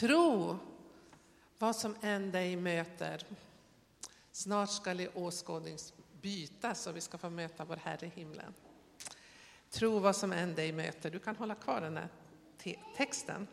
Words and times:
Tro 0.00 0.58
vad 1.58 1.76
som 1.76 1.96
än 2.00 2.30
dig 2.30 2.56
möter. 2.56 3.22
Snart 4.32 4.70
ska 4.70 4.94
det 4.94 5.08
åskådning 5.14 5.76
bytas 6.22 6.86
och 6.86 6.96
vi 6.96 7.00
ska 7.00 7.18
få 7.18 7.30
möta 7.30 7.64
vår 7.64 7.76
Herre 7.76 8.06
i 8.06 8.20
himlen. 8.20 8.54
Tro 9.70 9.98
vad 9.98 10.16
som 10.16 10.32
än 10.32 10.54
dig 10.54 10.72
möter. 10.72 11.10
Du 11.10 11.18
kan 11.18 11.36
hålla 11.36 11.54
kvar 11.54 11.80
den 11.80 11.96
här 11.96 12.08
te 12.58 12.78
texten. 12.96 13.46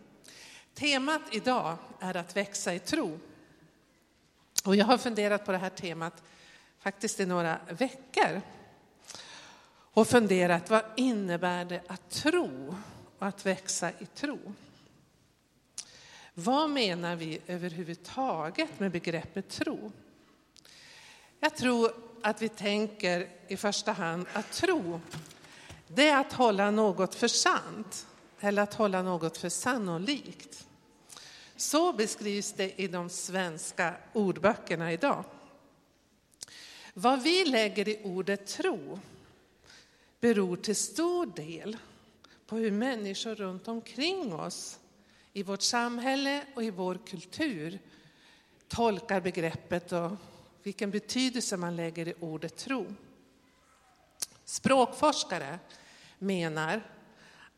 Temat 0.73 1.21
idag 1.31 1.77
är 1.99 2.17
att 2.17 2.35
växa 2.35 2.73
i 2.73 2.79
tro. 2.79 3.19
Och 4.65 4.75
jag 4.75 4.85
har 4.85 4.97
funderat 4.97 5.45
på 5.45 5.51
det 5.51 5.57
här 5.57 5.69
temat 5.69 6.23
faktiskt 6.79 7.19
i 7.19 7.25
några 7.25 7.59
veckor. 7.69 8.41
Och 9.69 10.07
funderat, 10.07 10.69
vad 10.69 10.83
innebär 10.95 11.65
det 11.65 11.81
att 11.87 12.09
tro 12.09 12.75
och 13.19 13.27
att 13.27 13.45
växa 13.45 13.91
i 13.91 14.05
tro? 14.05 14.53
Vad 16.39 16.69
menar 16.69 17.15
vi 17.15 17.41
överhuvudtaget 17.47 18.79
med 18.79 18.91
begreppet 18.91 19.49
tro? 19.49 19.91
Jag 21.39 21.55
tror 21.55 21.91
att 22.21 22.41
vi 22.41 22.49
tänker 22.49 23.29
i 23.47 23.57
första 23.57 23.91
hand 23.91 24.25
att 24.33 24.51
tro, 24.51 25.01
det 25.87 26.07
är 26.07 26.19
att 26.19 26.33
hålla 26.33 26.71
något 26.71 27.15
för 27.15 27.27
sant 27.27 28.07
eller 28.39 28.61
att 28.61 28.73
hålla 28.73 29.01
något 29.01 29.37
för 29.37 29.49
sannolikt. 29.49 30.67
Så 31.55 31.93
beskrivs 31.93 32.53
det 32.53 32.81
i 32.81 32.87
de 32.87 33.09
svenska 33.09 33.93
ordböckerna 34.13 34.93
idag. 34.93 35.23
Vad 36.93 37.21
vi 37.21 37.45
lägger 37.45 37.87
i 37.87 38.01
ordet 38.03 38.47
tro 38.47 38.99
beror 40.19 40.57
till 40.57 40.75
stor 40.75 41.25
del 41.25 41.77
på 42.47 42.55
hur 42.55 42.71
människor 42.71 43.35
runt 43.35 43.67
omkring 43.67 44.33
oss 44.33 44.79
i 45.37 45.43
vårt 45.43 45.61
samhälle 45.61 46.43
och 46.55 46.63
i 46.63 46.69
vår 46.69 46.99
kultur 47.05 47.79
tolkar 48.67 49.21
begreppet 49.21 49.91
och 49.91 50.11
vilken 50.63 50.91
betydelse 50.91 51.57
man 51.57 51.75
lägger 51.75 52.07
i 52.07 52.13
ordet 52.19 52.57
tro. 52.57 52.85
Språkforskare 54.45 55.59
menar 56.19 56.81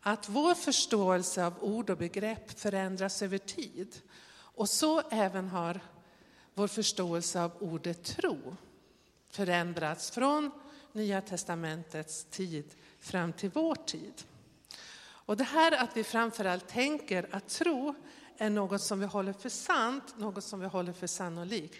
att 0.02 0.30
vår 0.30 0.56
förståelse 0.56 1.46
av 1.46 1.64
ord 1.64 1.90
och 1.90 1.98
begrepp 1.98 2.60
förändras 2.60 3.22
över 3.22 3.38
tid. 3.38 4.02
Och 4.32 4.70
så 4.70 5.02
även 5.02 5.48
har 5.48 5.80
vår 6.54 6.68
förståelse 6.68 7.42
av 7.42 7.52
ordet 7.60 8.04
tro 8.04 8.56
förändrats 9.30 10.12
från 10.12 10.52
Nya 10.94 11.22
testamentets 11.22 12.26
tid 12.30 12.66
fram 13.00 13.34
till 13.34 13.50
vår 13.50 13.76
tid. 13.76 14.24
Och 15.30 15.38
det 15.38 15.44
här 15.44 15.72
att 15.72 15.98
vi 15.98 16.04
framförallt 16.04 16.68
tänker 16.68 17.28
att 17.32 17.48
tro 17.48 17.96
är 18.38 18.50
något 18.50 18.82
som 18.82 19.00
vi 19.00 19.06
håller 19.06 19.34
för 19.34 19.50
sant, 19.50 20.04
något 20.18 20.44
som 20.44 20.60
vi 20.60 20.68
håller 20.68 20.94
för 20.94 21.08
sannolikt. 21.08 21.76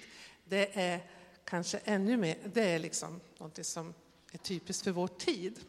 Det 0.46 0.80
är 0.80 1.00
kanske 1.44 1.78
ännu 1.78 2.18
mer, 2.18 2.38
det 2.54 2.62
är 2.62 2.80
liksom 2.80 3.20
något 3.38 3.66
som 3.66 3.94
är 4.32 4.38
typiskt 4.38 4.84
för 4.84 4.92
vår 4.92 5.08
tid. 5.08 5.60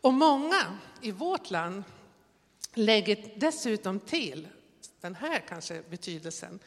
Och 0.00 0.14
många 0.14 0.78
i 1.00 1.10
vårt 1.10 1.50
land 1.50 1.82
lägger 2.74 3.34
dessutom 3.36 4.00
till 4.00 4.48
den 5.00 5.14
här 5.14 5.40
kanske 5.48 5.82
betydelsen. 5.90 6.58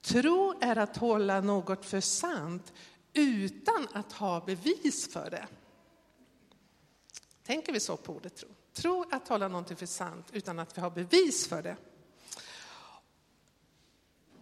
Tro 0.00 0.54
är 0.60 0.78
att 0.78 0.96
hålla 0.96 1.40
något 1.40 1.86
för 1.86 2.00
sant 2.00 2.72
utan 3.12 3.88
att 3.92 4.12
ha 4.12 4.40
bevis 4.40 5.12
för 5.12 5.30
det. 5.30 5.46
Tänker 7.42 7.72
vi 7.72 7.80
så 7.80 7.96
på 7.96 8.12
ordet 8.12 8.36
tro? 8.36 8.48
Tro 8.76 9.04
att 9.10 9.28
hålla 9.28 9.48
någonting 9.48 9.76
för 9.76 9.86
sant 9.86 10.26
utan 10.32 10.58
att 10.58 10.78
vi 10.78 10.82
har 10.82 10.90
bevis 10.90 11.48
för 11.48 11.62
det. 11.62 11.76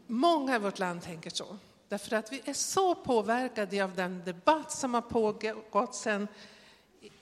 Många 0.07 0.57
i 0.57 0.59
vårt 0.59 0.79
land 0.79 1.03
tänker 1.03 1.31
så, 1.31 1.57
därför 1.89 2.17
att 2.17 2.33
vi 2.33 2.43
är 2.45 2.53
så 2.53 2.95
påverkade 2.95 3.85
av 3.85 3.95
den 3.95 4.23
debatt 4.25 4.73
som 4.73 4.95
har 4.95 5.03
pågått 5.03 5.95
sedan 5.95 6.29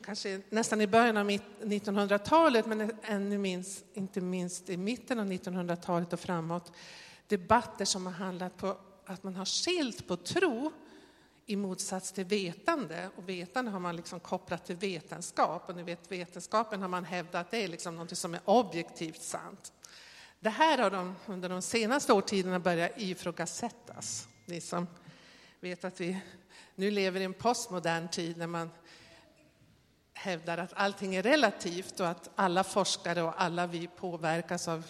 kanske 0.04 0.40
nästan 0.48 0.80
i 0.80 0.86
början 0.86 1.16
av 1.16 1.30
1900-talet, 1.30 2.66
men 2.66 2.92
ännu 3.02 3.38
minst, 3.38 3.84
inte 3.94 4.20
minst 4.20 4.70
i 4.70 4.76
mitten 4.76 5.18
av 5.18 5.26
1900-talet 5.26 6.12
och 6.12 6.20
framåt. 6.20 6.72
Debatter 7.26 7.84
som 7.84 8.06
har 8.06 8.12
handlat 8.12 8.56
på 8.56 8.76
att 9.06 9.22
man 9.22 9.36
har 9.36 9.44
skilt 9.44 10.06
på 10.06 10.16
tro 10.16 10.72
i 11.46 11.56
motsats 11.56 12.12
till 12.12 12.24
vetande. 12.24 13.10
Och 13.16 13.28
vetande 13.28 13.70
har 13.70 13.80
man 13.80 13.96
liksom 13.96 14.20
kopplat 14.20 14.66
till 14.66 14.76
vetenskap. 14.76 15.68
Och 15.68 15.76
ni 15.76 15.82
vet, 15.82 16.12
vetenskapen 16.12 16.82
har 16.82 16.88
man 16.88 17.04
hävdat 17.04 17.46
att 17.46 17.50
det 17.50 17.64
är 17.64 17.68
liksom 17.68 17.96
något 17.96 18.18
som 18.18 18.34
är 18.34 18.40
objektivt 18.44 19.22
sant. 19.22 19.72
Det 20.40 20.50
här 20.50 20.78
har 20.78 20.90
de 20.90 21.16
under 21.26 21.48
de 21.48 21.62
senaste 21.62 22.12
årtiondena 22.12 22.58
börjat 22.58 22.92
ifrågasättas. 22.96 24.28
Ni 24.46 24.60
som 24.60 24.86
vet 25.60 25.84
att 25.84 26.00
vi 26.00 26.20
nu 26.74 26.90
lever 26.90 27.20
i 27.20 27.24
en 27.24 27.34
postmodern 27.34 28.08
tid 28.08 28.36
när 28.36 28.46
man 28.46 28.70
hävdar 30.14 30.58
att 30.58 30.72
allting 30.74 31.14
är 31.14 31.22
relativt 31.22 32.00
och 32.00 32.08
att 32.08 32.30
alla 32.34 32.64
forskare 32.64 33.22
och 33.22 33.42
alla 33.42 33.66
vi 33.66 33.86
påverkas 33.86 34.68
av, 34.68 34.86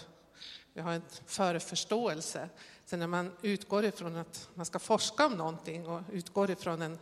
vi 0.72 0.80
har 0.80 0.92
en 0.92 1.02
föreförståelse. 1.26 2.48
Så 2.92 2.96
när 2.96 3.06
man 3.06 3.32
utgår 3.42 3.84
ifrån 3.84 4.16
att 4.16 4.48
man 4.54 4.66
ska 4.66 4.78
forska 4.78 5.26
om 5.26 5.32
någonting 5.32 5.86
och 5.86 6.02
utgår 6.12 6.50
ifrån 6.50 6.82
en 6.82 6.98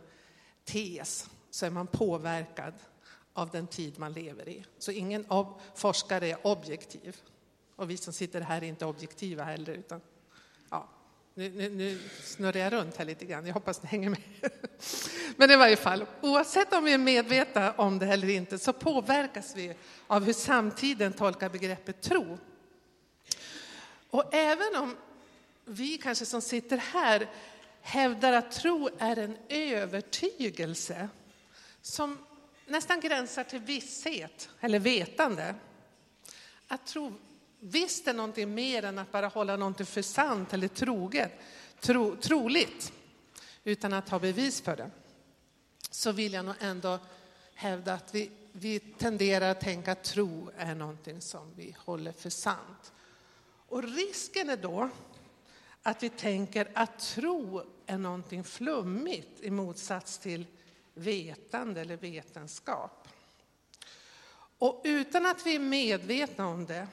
tes 0.63 1.29
så 1.49 1.65
är 1.65 1.69
man 1.69 1.87
påverkad 1.87 2.73
av 3.33 3.49
den 3.49 3.67
tid 3.67 3.99
man 3.99 4.13
lever 4.13 4.49
i. 4.49 4.65
Så 4.77 4.91
ingen 4.91 5.25
forskare 5.75 6.29
är 6.29 6.47
objektiv. 6.47 7.17
Och 7.75 7.89
vi 7.89 7.97
som 7.97 8.13
sitter 8.13 8.41
här 8.41 8.57
är 8.57 8.67
inte 8.67 8.85
objektiva 8.85 9.43
heller. 9.43 9.73
Utan, 9.73 10.01
ja, 10.69 10.89
nu, 11.33 11.49
nu, 11.49 11.69
nu 11.69 11.99
snurrar 12.23 12.59
jag 12.59 12.73
runt 12.73 12.97
här 12.97 13.05
lite 13.05 13.25
grann, 13.25 13.47
jag 13.47 13.53
hoppas 13.53 13.83
ni 13.83 13.89
hänger 13.89 14.09
med. 14.09 14.21
Men 15.35 15.51
i 15.51 15.55
varje 15.55 15.77
fall, 15.77 16.05
oavsett 16.21 16.73
om 16.73 16.83
vi 16.83 16.93
är 16.93 16.97
medvetna 16.97 17.71
om 17.71 17.99
det 17.99 18.05
eller 18.05 18.29
inte 18.29 18.59
så 18.59 18.73
påverkas 18.73 19.55
vi 19.55 19.75
av 20.07 20.23
hur 20.23 20.33
samtiden 20.33 21.13
tolkar 21.13 21.49
begreppet 21.49 22.01
tro. 22.01 22.37
Och 24.09 24.33
även 24.33 24.75
om 24.75 24.95
vi 25.71 25.97
kanske 25.97 26.25
som 26.25 26.41
sitter 26.41 26.77
här 26.77 27.29
hävdar 27.81 28.33
att 28.33 28.51
tro 28.51 28.89
är 28.97 29.17
en 29.17 29.37
övertygelse 29.49 31.09
som 31.81 32.17
nästan 32.65 32.99
gränsar 32.99 33.43
till 33.43 33.59
visshet 33.59 34.49
eller 34.59 34.79
vetande. 34.79 35.55
Att 36.67 36.85
tro 36.85 37.13
visst 37.59 38.07
är 38.07 38.13
någonting 38.13 38.53
mer 38.53 38.83
än 38.83 38.99
att 38.99 39.11
bara 39.11 39.27
hålla 39.27 39.57
någonting 39.57 39.85
för 39.85 40.01
sant 40.01 40.53
eller 40.53 40.67
troget, 40.67 41.31
tro, 41.79 42.15
troligt, 42.15 42.93
utan 43.63 43.93
att 43.93 44.09
ha 44.09 44.19
bevis 44.19 44.61
för 44.61 44.75
det. 44.77 44.91
Så 45.89 46.11
vill 46.11 46.33
jag 46.33 46.45
nog 46.45 46.55
ändå 46.59 46.99
hävda 47.53 47.93
att 47.93 48.15
vi, 48.15 48.31
vi 48.51 48.79
tenderar 48.79 49.51
att 49.51 49.61
tänka 49.61 49.91
att 49.91 50.03
tro 50.03 50.51
är 50.57 50.75
någonting 50.75 51.21
som 51.21 51.53
vi 51.55 51.75
håller 51.79 52.11
för 52.11 52.29
sant. 52.29 52.93
Och 53.67 53.83
risken 53.83 54.49
är 54.49 54.57
då 54.57 54.89
att 55.83 56.03
vi 56.03 56.09
tänker 56.09 56.71
att 56.73 56.99
tro 56.99 57.63
är 57.85 57.97
någonting 57.97 58.43
flummigt 58.43 59.41
i 59.41 59.51
motsats 59.51 60.17
till 60.17 60.45
vetande 60.93 61.81
eller 61.81 61.97
vetenskap. 61.97 63.07
Och 64.57 64.81
utan 64.83 65.25
att 65.25 65.45
vi 65.45 65.55
är 65.55 65.59
medvetna 65.59 66.47
om 66.47 66.65
det 66.65 66.87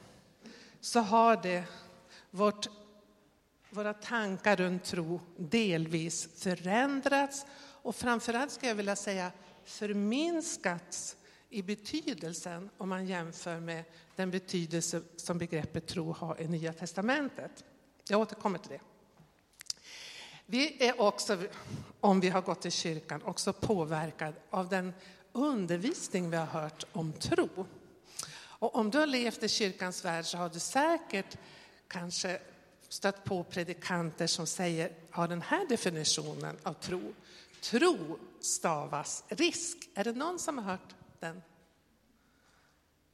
så 0.81 1.01
har 1.01 1.43
det 1.43 1.65
vårt, 2.31 2.67
våra 3.71 3.95
tankar 3.95 4.57
runt 4.57 4.85
tro 4.85 5.21
delvis 5.37 6.29
förändrats 6.35 7.47
och 7.83 7.97
framförallt 7.97 8.53
ska 8.53 8.69
jag 8.69 8.75
vilja 8.75 8.97
säga 8.97 9.33
förminskats 9.65 11.17
i 11.51 11.63
betydelsen 11.63 12.71
om 12.77 12.89
man 12.89 13.07
jämför 13.07 13.61
med 13.61 13.85
den 14.17 14.31
betydelse 14.31 15.03
som 15.17 15.39
begreppet 15.39 15.87
tro 15.87 16.13
har 16.13 16.41
i 16.41 16.49
Nya 16.49 16.73
Testamentet. 16.73 17.65
Jag 18.11 18.21
återkommer 18.21 18.59
till 18.59 18.71
det. 18.71 18.81
Vi 20.47 20.87
är 20.89 21.01
också, 21.01 21.39
om 22.01 22.21
vi 22.21 22.29
har 22.29 22.43
gått 22.43 22.67
i 22.67 22.71
kyrkan, 22.71 23.23
också 23.23 23.53
påverkad 23.53 24.35
av 24.51 24.69
den 24.69 24.95
undervisning 25.33 26.31
vi 26.31 26.37
har 26.37 26.47
hört 26.47 26.85
om 26.93 27.13
tro. 27.13 27.67
Och 28.35 28.77
om 28.77 28.91
du 28.91 28.99
har 28.99 29.07
levt 29.07 29.43
i 29.43 29.49
kyrkans 29.49 30.05
värld 30.05 30.25
så 30.25 30.39
har 30.39 30.49
du 30.49 30.59
säkert 30.59 31.37
kanske 31.89 32.41
stött 32.89 33.25
på 33.25 33.45
predikanter 33.45 34.27
som 34.27 34.47
säger, 34.47 34.93
har 35.11 35.29
den 35.29 35.43
här 35.43 35.67
definitionen 35.69 36.57
av 36.63 36.73
tro. 36.73 37.15
Tro 37.61 38.19
stavas 38.41 39.25
risk. 39.29 39.77
Är 39.95 40.05
det 40.05 40.13
någon 40.13 40.39
som 40.39 40.59
har 40.59 40.65
hört 40.65 40.95
den? 41.21 41.43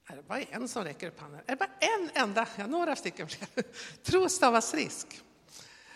Är 0.06 0.16
det 0.16 0.22
bara 0.22 0.42
en 0.42 0.68
som 0.68 0.84
räcker 0.84 1.08
upp 1.08 1.20
handen? 1.20 1.40
Är 1.46 1.50
det 1.50 1.56
bara 1.56 1.70
en 1.80 2.10
enda? 2.14 2.48
Ja, 2.56 2.66
några 2.66 2.96
stycken 2.96 3.28
fler. 3.28 3.64
Tro 4.02 4.28
stavas 4.28 4.74
risk. 4.74 5.20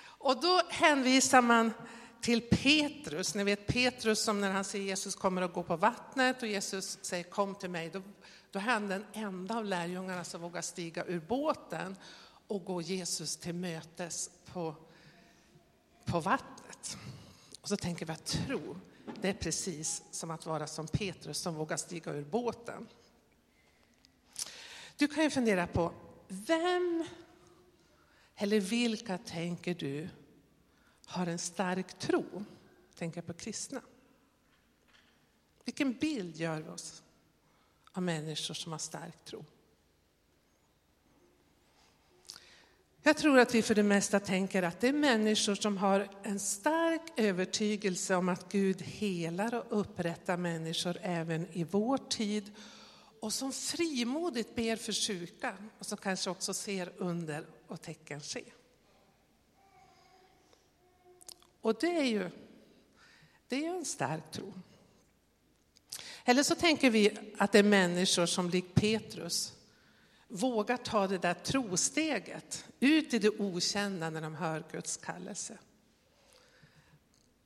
Och 0.01 0.41
då 0.41 0.63
hänvisar 0.69 1.43
man 1.43 1.73
till 2.21 2.41
Petrus. 2.41 3.35
Ni 3.35 3.45
vet 3.45 3.67
Petrus 3.67 4.21
som 4.21 4.41
när 4.41 4.51
han 4.51 4.65
ser 4.65 4.79
Jesus 4.79 5.15
kommer 5.15 5.43
och 5.43 5.53
gå 5.53 5.63
på 5.63 5.77
vattnet 5.77 6.43
och 6.43 6.49
Jesus 6.49 6.99
säger 7.03 7.25
kom 7.25 7.55
till 7.55 7.71
mig. 7.71 7.91
Då, 7.91 8.03
då 8.51 8.59
är 8.59 8.63
han 8.63 8.89
den 8.89 9.05
enda 9.13 9.57
av 9.57 9.65
lärjungarna 9.65 10.25
som 10.25 10.41
vågar 10.41 10.63
stiga 10.63 11.05
ur 11.05 11.21
båten 11.21 11.97
och 12.47 12.65
gå 12.65 12.83
Jesus 12.83 13.37
till 13.37 13.55
mötes 13.55 14.31
på, 14.53 14.75
på 16.05 16.21
vattnet. 16.21 16.99
Och 17.61 17.69
så 17.69 17.77
tänker 17.77 18.07
vi 18.07 18.13
att 18.13 18.27
tro, 18.27 18.77
det 19.21 19.29
är 19.29 19.35
precis 19.35 20.03
som 20.11 20.31
att 20.31 20.47
vara 20.47 20.67
som 20.67 20.89
Petrus 20.89 21.39
som 21.39 21.55
vågar 21.55 21.77
stiga 21.77 22.13
ur 22.13 22.25
båten. 22.25 22.87
Du 24.99 25.09
kan 25.09 25.25
ju 25.25 25.31
fundera 25.31 25.67
på, 25.67 25.93
vem 26.29 27.05
eller 28.37 28.61
vilka 28.61 29.19
tänker 29.19 29.75
du 29.75 30.09
har 31.06 31.27
en 31.27 31.39
stark 31.39 31.99
tro? 31.99 32.45
Tänker 32.95 33.23
på 33.23 33.33
kristna. 33.33 33.81
Vilken 35.65 35.93
bild 35.93 36.37
gör 36.37 36.61
vi 36.61 36.69
oss 36.69 37.03
av 37.93 38.03
människor 38.03 38.55
som 38.55 38.73
har 38.73 38.79
stark 38.79 39.25
tro? 39.25 39.45
Jag 43.03 43.17
tror 43.17 43.39
att 43.39 43.55
vi 43.55 43.62
för 43.62 43.75
det 43.75 43.83
mesta 43.83 44.21
tänker 44.21 44.62
att 44.62 44.81
det 44.81 44.89
är 44.89 44.93
människor 44.93 45.55
som 45.55 45.77
har 45.77 46.09
en 46.23 46.41
stark 46.41 47.03
övertygelse 47.17 48.15
om 48.15 48.29
att 48.29 48.53
Gud 48.53 48.83
helar 48.83 49.55
och 49.55 49.81
upprättar 49.81 50.37
människor 50.37 50.97
även 51.03 51.47
i 51.53 51.65
vår 51.65 51.99
tid 51.99 52.53
och 53.20 53.32
som 53.32 53.53
frimodigt 53.53 54.55
ber 54.55 54.76
för 54.76 54.93
sjuka 54.93 55.56
och 55.79 55.87
som 55.87 55.99
kanske 55.99 56.31
också 56.31 56.55
ser 56.55 56.93
under 56.97 57.47
och 57.67 57.82
tecken 57.82 58.20
ske. 58.20 58.44
Och 61.61 61.76
det 61.81 61.97
är 61.97 62.05
ju, 62.05 62.31
det 63.49 63.67
är 63.67 63.76
en 63.76 63.85
stark 63.85 64.31
tro. 64.31 64.53
Eller 66.25 66.43
så 66.43 66.55
tänker 66.55 66.91
vi 66.91 67.19
att 67.38 67.53
det 67.53 67.59
är 67.59 67.62
människor 67.62 68.26
som 68.26 68.50
likt 68.50 68.75
Petrus 68.75 69.53
vågar 70.29 70.76
ta 70.76 71.06
det 71.06 71.19
där 71.19 71.35
trosteget 71.35 72.64
ut 72.81 73.14
i 73.14 73.19
det 73.19 73.29
okända 73.29 74.11
när 74.11 74.21
de 74.21 74.35
hör 74.35 74.64
Guds 74.73 74.97
kallelse. 74.97 75.59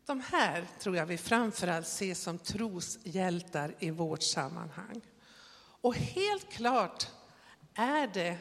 De 0.06 0.20
här 0.20 0.68
tror 0.78 0.96
jag 0.96 1.06
vi 1.06 1.18
framförallt 1.18 1.86
ser 1.86 2.14
som 2.14 2.38
troshjältar 2.38 3.74
i 3.78 3.90
vårt 3.90 4.22
sammanhang. 4.22 5.00
Och 5.82 5.94
helt 5.94 6.52
klart 6.52 7.06
är 7.74 8.06
det 8.06 8.38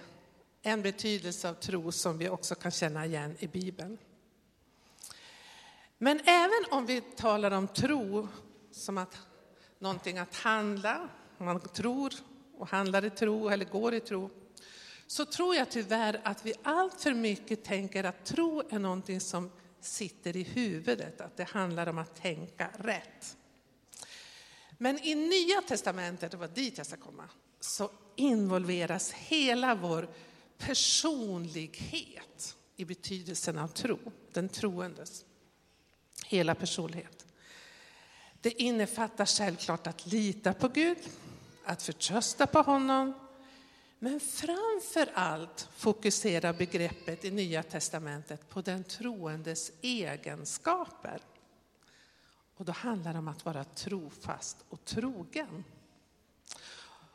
en 0.62 0.82
betydelse 0.82 1.50
av 1.50 1.54
tro 1.54 1.92
som 1.92 2.18
vi 2.18 2.30
också 2.30 2.56
kan 2.56 2.72
känna 2.72 3.06
igen 3.06 3.36
i 3.40 3.48
Bibeln. 3.48 3.98
Men 5.98 6.20
även 6.26 6.66
om 6.72 6.86
vi 6.86 7.02
talar 7.02 7.52
om 7.52 7.68
tro 7.68 8.28
som 8.72 8.98
att 8.98 9.18
någonting 9.80 10.18
att 10.18 10.36
handla, 10.36 11.10
man 11.38 11.60
tror 11.60 12.14
och 12.58 12.68
handlar 12.68 13.06
i 13.06 13.10
tro 13.10 13.50
eller 13.50 13.66
går 13.66 13.94
i 13.94 14.00
tro, 14.00 14.30
så 15.08 15.26
tror 15.26 15.56
jag 15.56 15.72
tyvärr 15.72 16.22
att 16.24 16.46
vi 16.46 16.54
allt 16.64 17.02
för 17.02 17.14
mycket 17.14 17.64
tänker 17.64 18.04
att 18.04 18.26
tro 18.26 18.64
är 18.70 18.80
någonting 18.80 19.20
som 19.20 19.52
sitter 19.80 20.38
i 20.38 20.44
huvudet, 20.44 21.22
att 21.22 21.38
det 21.38 21.44
handlar 21.44 21.88
om 21.88 21.98
att 21.98 22.16
tänka 22.16 22.70
rätt. 22.78 23.38
Men 24.82 25.00
i 25.04 25.16
Nya 25.16 25.62
Testamentet, 25.62 26.32
det 26.32 26.38
var 26.38 26.48
dit 26.48 26.78
jag 26.78 26.88
ska 26.88 26.98
komma, 26.98 27.30
så 27.60 27.90
involveras 28.16 29.12
hela 29.12 29.76
vår 29.76 30.10
personlighet 30.58 32.56
i 32.76 32.86
betydelsen 32.86 33.58
av 33.58 33.68
tro, 33.68 34.00
den 34.34 34.50
troendes 34.50 35.26
hela 36.26 36.56
personlighet. 36.56 37.26
Det 38.42 38.62
innefattar 38.62 39.26
självklart 39.26 39.88
att 39.88 40.06
lita 40.08 40.54
på 40.54 40.68
Gud, 40.68 40.98
att 41.66 41.84
förtrösta 41.84 42.48
på 42.48 42.60
honom, 42.60 43.14
men 44.00 44.20
framför 44.20 45.12
allt 45.14 45.70
fokuserar 45.76 46.54
begreppet 46.54 47.26
i 47.26 47.32
Nya 47.32 47.64
Testamentet 47.64 48.50
på 48.50 48.62
den 48.62 48.84
troendes 48.84 49.72
egenskaper. 49.82 51.22
Och 52.62 52.66
då 52.66 52.72
handlar 52.72 53.14
det 53.14 53.20
om 53.20 53.28
att 53.28 53.46
vara 53.46 53.64
trofast 53.64 54.58
och 54.70 54.86
trogen. 54.86 55.64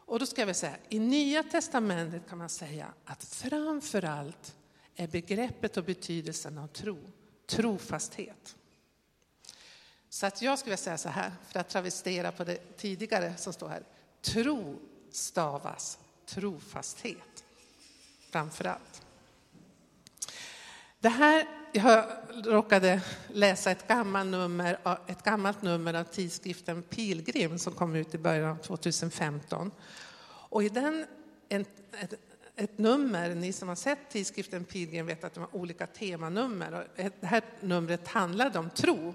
Och 0.06 0.18
då 0.18 0.26
ska 0.26 0.44
vi 0.44 0.54
säga, 0.54 0.76
i 0.88 0.98
Nya 0.98 1.42
Testamentet 1.42 2.28
kan 2.28 2.38
man 2.38 2.48
säga 2.48 2.86
att 3.04 3.24
framför 3.24 4.04
allt 4.04 4.56
är 4.96 5.08
begreppet 5.08 5.76
och 5.76 5.84
betydelsen 5.84 6.58
av 6.58 6.66
tro 6.66 6.98
trofasthet. 7.46 8.56
Så 10.08 10.26
att 10.26 10.42
jag 10.42 10.58
skulle 10.58 10.76
säga 10.76 10.98
så 10.98 11.08
här, 11.08 11.32
för 11.48 11.60
att 11.60 11.68
travestera 11.68 12.32
på 12.32 12.44
det 12.44 12.76
tidigare 12.76 13.36
som 13.36 13.52
står 13.52 13.68
här. 13.68 13.82
Tro 14.20 14.78
stavas 15.10 15.98
trofasthet 16.24 17.44
framför 18.30 18.64
allt. 18.64 19.02
Det 21.00 21.08
här, 21.08 21.46
jag 21.76 22.04
råkade 22.44 23.00
läsa 23.32 23.70
ett 23.70 23.88
gammalt, 23.88 24.30
nummer, 24.30 24.78
ett 25.06 25.22
gammalt 25.22 25.62
nummer 25.62 25.94
av 25.94 26.04
tidskriften 26.04 26.82
Pilgrim 26.82 27.58
som 27.58 27.72
kom 27.72 27.94
ut 27.94 28.14
i 28.14 28.18
början 28.18 28.50
av 28.50 28.56
2015. 28.56 29.70
Och 30.26 30.64
i 30.64 30.68
den, 30.68 31.06
ett, 31.48 31.68
ett, 32.00 32.14
ett 32.56 32.78
nummer, 32.78 33.34
ni 33.34 33.52
som 33.52 33.68
har 33.68 33.76
sett 33.76 33.98
tidskriften 34.10 34.64
Pilgrim 34.64 35.06
vet 35.06 35.24
att 35.24 35.34
de 35.34 35.40
har 35.40 35.56
olika 35.56 35.86
temanummer. 35.86 36.72
Och 36.72 37.02
det 37.20 37.26
här 37.26 37.42
numret 37.60 38.08
handlade 38.08 38.58
om 38.58 38.70
tro. 38.70 39.14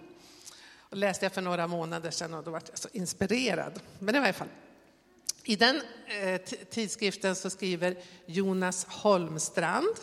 Och 0.79 0.97
läste 0.97 1.25
jag 1.25 1.33
för 1.33 1.41
några 1.41 1.67
månader 1.67 2.11
sedan 2.11 2.33
och 2.33 2.43
då 2.43 2.51
var 2.51 2.61
jag 2.69 2.77
så 2.77 2.89
inspirerad. 2.93 3.79
Men 3.99 4.15
i 4.15 4.19
varje 4.19 4.33
fall, 4.33 4.49
i 5.43 5.55
den 5.55 5.81
eh, 6.21 6.41
tidskriften 6.69 7.35
så 7.35 7.49
skriver 7.49 7.97
Jonas 8.25 8.85
Holmstrand, 8.85 9.95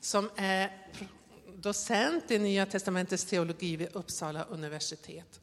som 0.00 0.30
är 0.36 0.70
docent 1.64 2.30
i 2.30 2.38
Nya 2.38 2.66
Testamentets 2.66 3.24
teologi 3.24 3.76
vid 3.76 3.88
Uppsala 3.92 4.44
universitet. 4.44 5.40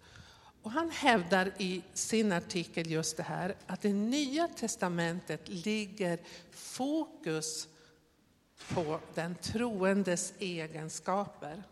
Och 0.61 0.71
han 0.71 0.89
hävdar 0.89 1.51
i 1.57 1.81
sin 1.93 2.31
artikel 2.31 2.91
just 2.91 3.17
det 3.17 3.23
här, 3.23 3.55
att 3.67 3.85
i 3.85 3.93
Nya 3.93 4.47
Testamentet 4.47 5.41
ligger 5.49 6.19
fokus 6.51 7.67
på 8.73 8.99
den 9.13 9.35
troendes 9.35 10.33
egenskaper. 10.39 11.63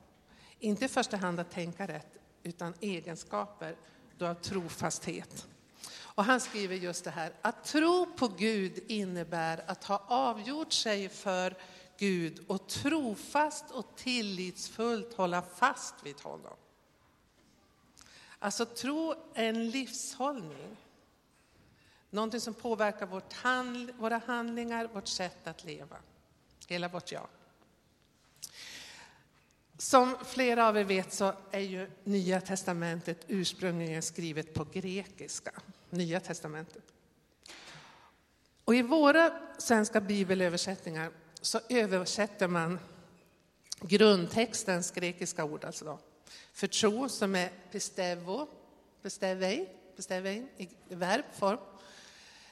Inte 0.59 0.85
i 0.85 0.87
första 0.87 1.17
hand 1.17 1.39
att 1.39 1.51
tänka 1.51 1.87
rätt, 1.87 2.17
utan 2.43 2.73
egenskaper 2.81 3.75
då 4.17 4.27
av 4.27 4.33
trofasthet. 4.33 5.47
Och 6.19 6.25
han 6.25 6.41
skriver 6.41 6.75
just 6.75 7.03
det 7.03 7.11
här, 7.11 7.31
att 7.41 7.65
tro 7.65 8.05
på 8.05 8.27
Gud 8.27 8.83
innebär 8.87 9.63
att 9.67 9.83
ha 9.83 10.03
avgjort 10.07 10.73
sig 10.73 11.09
för 11.09 11.55
Gud 11.99 12.45
och 12.47 12.67
trofast 12.67 13.71
och 13.71 13.95
tillitsfullt 13.95 15.13
hålla 15.13 15.41
fast 15.41 15.95
vid 16.03 16.21
honom. 16.21 16.53
Alltså 18.39 18.65
tro 18.65 19.11
är 19.33 19.49
en 19.49 19.69
livshållning. 19.69 20.77
Någonting 22.09 22.41
som 22.41 22.53
påverkar 22.53 23.05
vårt 23.05 23.33
hand, 23.33 23.91
våra 23.97 24.17
handlingar, 24.17 24.87
vårt 24.93 25.07
sätt 25.07 25.47
att 25.47 25.63
leva. 25.63 25.97
Hela 26.67 26.87
vårt 26.87 27.11
jag. 27.11 27.27
Som 29.77 30.17
flera 30.25 30.67
av 30.67 30.77
er 30.77 30.83
vet 30.83 31.13
så 31.13 31.33
är 31.51 31.59
ju 31.59 31.91
Nya 32.03 32.41
Testamentet 32.41 33.25
ursprungligen 33.27 34.01
skrivet 34.01 34.53
på 34.53 34.63
grekiska. 34.63 35.51
Nya 35.89 36.19
Testamentet. 36.19 36.83
Och 38.65 38.75
i 38.75 38.81
våra 38.81 39.31
svenska 39.57 40.01
bibelöversättningar 40.01 41.11
så 41.41 41.59
översätter 41.69 42.47
man 42.47 42.79
grundtextens 43.81 44.91
grekiska 44.91 45.43
ord, 45.43 45.65
alltså 45.65 45.85
då, 45.85 45.99
för 46.53 46.67
tro 46.67 47.09
som 47.09 47.35
är 47.35 47.51
pistevo, 47.71 48.47
pistevei, 49.01 49.69
pistevei 49.95 50.47
i 50.57 50.95
verbform. 50.95 51.59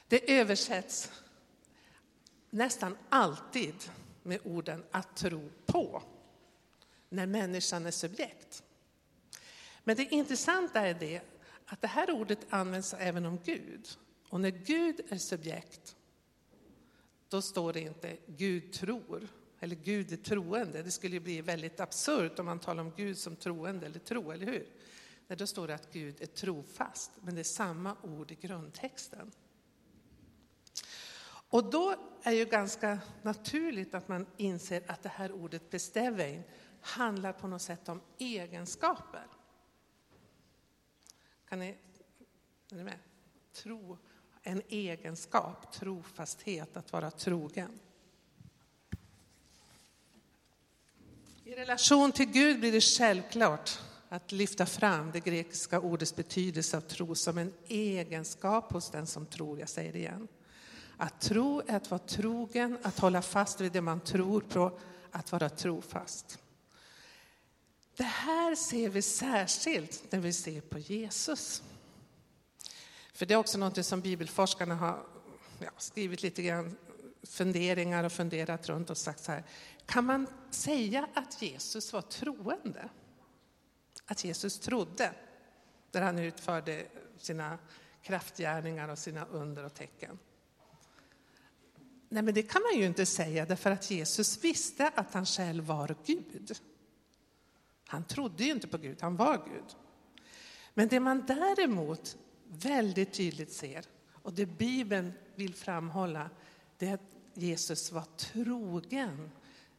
Det 0.08 0.38
översätts 0.38 1.10
nästan 2.50 2.96
alltid 3.08 3.74
med 4.22 4.40
orden 4.44 4.84
att 4.90 5.16
tro 5.16 5.50
på 5.66 6.02
när 7.08 7.26
människan 7.26 7.86
är 7.86 7.90
subjekt. 7.90 8.62
Men 9.84 9.96
det 9.96 10.04
intressanta 10.04 10.80
är 10.80 10.94
det 10.94 11.20
att 11.66 11.80
det 11.80 11.88
här 11.88 12.10
ordet 12.10 12.38
används 12.50 12.94
även 12.94 13.26
om 13.26 13.38
Gud. 13.44 13.88
Och 14.28 14.40
när 14.40 14.50
Gud 14.50 15.00
är 15.08 15.18
subjekt, 15.18 15.96
då 17.28 17.42
står 17.42 17.72
det 17.72 17.80
inte 17.80 18.16
Gud 18.26 18.72
tror, 18.72 19.28
eller 19.60 19.76
Gud 19.76 20.12
är 20.12 20.16
troende. 20.16 20.82
Det 20.82 20.90
skulle 20.90 21.20
bli 21.20 21.40
väldigt 21.40 21.80
absurt 21.80 22.38
om 22.38 22.46
man 22.46 22.58
talar 22.58 22.82
om 22.82 22.92
Gud 22.96 23.18
som 23.18 23.36
troende 23.36 23.86
eller 23.86 23.98
tro, 23.98 24.30
eller 24.30 24.46
hur? 24.46 24.66
Nej, 25.26 25.36
då 25.36 25.46
står 25.46 25.66
det 25.66 25.74
att 25.74 25.92
Gud 25.92 26.22
är 26.22 26.26
trofast, 26.26 27.10
men 27.20 27.34
det 27.34 27.40
är 27.40 27.44
samma 27.44 27.96
ord 28.02 28.30
i 28.30 28.34
grundtexten. 28.34 29.32
Och 31.50 31.70
då 31.70 31.90
är 32.22 32.30
det 32.30 32.36
ju 32.36 32.44
ganska 32.44 32.98
naturligt 33.22 33.94
att 33.94 34.08
man 34.08 34.26
inser 34.36 34.82
att 34.86 35.02
det 35.02 35.08
här 35.08 35.32
ordet 35.32 35.70
bestävein 35.70 36.42
handlar 36.80 37.32
på 37.32 37.48
något 37.48 37.62
sätt 37.62 37.88
om 37.88 38.00
egenskaper. 38.18 39.26
Kan 41.48 41.58
ni, 41.58 41.78
är 42.70 42.76
ni 42.76 42.84
med? 42.84 42.98
Tro, 43.52 43.98
en 44.48 44.62
egenskap, 44.68 45.72
trofasthet, 45.72 46.76
att 46.76 46.92
vara 46.92 47.10
trogen. 47.10 47.70
I 51.44 51.54
relation 51.54 52.12
till 52.12 52.26
Gud 52.26 52.60
blir 52.60 52.72
det 52.72 52.80
självklart 52.80 53.78
att 54.08 54.32
lyfta 54.32 54.66
fram 54.66 55.10
det 55.10 55.20
grekiska 55.20 55.80
ordets 55.80 56.16
betydelse 56.16 56.76
av 56.76 56.80
tro 56.80 57.14
som 57.14 57.38
en 57.38 57.52
egenskap 57.68 58.72
hos 58.72 58.90
den 58.90 59.06
som 59.06 59.26
tror. 59.26 59.60
Jag 59.60 59.68
säger 59.68 59.92
det 59.92 59.98
igen. 59.98 60.28
Att 60.96 61.20
tro 61.20 61.62
är 61.66 61.76
att 61.76 61.90
vara 61.90 61.98
trogen, 61.98 62.78
att 62.82 62.98
hålla 62.98 63.22
fast 63.22 63.60
vid 63.60 63.72
det 63.72 63.80
man 63.80 64.00
tror 64.00 64.40
på, 64.40 64.78
att 65.10 65.32
vara 65.32 65.48
trofast. 65.48 66.38
Det 67.96 68.02
här 68.02 68.54
ser 68.54 68.88
vi 68.88 69.02
särskilt 69.02 70.12
när 70.12 70.18
vi 70.18 70.32
ser 70.32 70.60
på 70.60 70.78
Jesus. 70.78 71.62
För 73.18 73.26
det 73.26 73.34
är 73.34 73.38
också 73.38 73.58
något 73.58 73.86
som 73.86 74.00
bibelforskarna 74.00 74.74
har 74.74 75.06
ja, 75.58 75.70
skrivit 75.76 76.22
lite 76.22 76.42
grann 76.42 76.76
funderingar 77.22 78.04
och 78.04 78.12
funderat 78.12 78.68
runt 78.68 78.90
och 78.90 78.96
sagt 78.96 79.24
så 79.24 79.32
här. 79.32 79.44
Kan 79.86 80.04
man 80.04 80.26
säga 80.50 81.08
att 81.14 81.42
Jesus 81.42 81.92
var 81.92 82.02
troende? 82.02 82.88
Att 84.06 84.24
Jesus 84.24 84.58
trodde 84.58 85.12
när 85.92 86.02
han 86.02 86.18
utförde 86.18 86.86
sina 87.16 87.58
kraftgärningar 88.02 88.88
och 88.88 88.98
sina 88.98 89.26
under 89.26 89.64
och 89.64 89.74
tecken? 89.74 90.18
Nej, 92.08 92.22
men 92.22 92.34
det 92.34 92.42
kan 92.42 92.62
man 92.62 92.80
ju 92.80 92.86
inte 92.86 93.06
säga 93.06 93.46
därför 93.46 93.70
att 93.70 93.90
Jesus 93.90 94.44
visste 94.44 94.92
att 94.94 95.14
han 95.14 95.26
själv 95.26 95.64
var 95.64 95.96
Gud. 96.06 96.58
Han 97.86 98.04
trodde 98.04 98.44
ju 98.44 98.50
inte 98.50 98.68
på 98.68 98.78
Gud, 98.78 98.98
han 99.00 99.16
var 99.16 99.36
Gud. 99.36 99.76
Men 100.74 100.88
det 100.88 101.00
man 101.00 101.26
däremot 101.26 102.16
väldigt 102.48 103.12
tydligt 103.12 103.52
ser, 103.52 103.84
och 104.12 104.32
det 104.32 104.46
Bibeln 104.46 105.12
vill 105.34 105.54
framhålla, 105.54 106.30
det 106.78 106.88
är 106.88 106.94
att 106.94 107.16
Jesus 107.34 107.92
var 107.92 108.04
trogen 108.16 109.30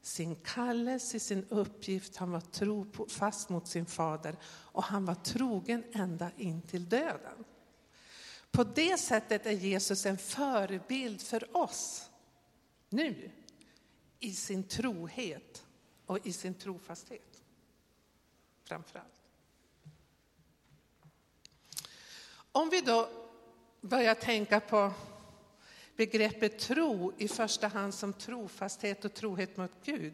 sin 0.01 0.35
kallelse, 0.35 1.19
sin 1.19 1.45
uppgift. 1.49 2.15
Han 2.15 2.31
var 2.31 2.41
tro 2.41 2.87
fast 3.07 3.49
mot 3.49 3.67
sin 3.67 3.85
fader 3.85 4.35
och 4.45 4.83
han 4.83 5.05
var 5.05 5.15
trogen 5.15 5.83
ända 5.91 6.31
in 6.37 6.61
till 6.61 6.89
döden. 6.89 7.45
På 8.51 8.63
det 8.63 8.99
sättet 8.99 9.45
är 9.45 9.51
Jesus 9.51 10.05
en 10.05 10.17
förebild 10.17 11.21
för 11.21 11.57
oss 11.57 12.09
nu 12.89 13.31
i 14.19 14.33
sin 14.33 14.63
trohet 14.63 15.65
och 16.05 16.27
i 16.27 16.33
sin 16.33 16.53
trofasthet. 16.53 17.43
Framförallt. 18.63 19.18
Om 22.51 22.69
vi 22.69 22.81
då 22.81 23.09
börjar 23.81 24.15
tänka 24.15 24.59
på 24.59 24.93
begreppet 25.95 26.59
tro 26.59 27.13
i 27.17 27.27
första 27.27 27.67
hand 27.67 27.93
som 27.93 28.13
trofasthet 28.13 29.05
och 29.05 29.13
trohet 29.13 29.57
mot 29.57 29.71
Gud, 29.83 30.13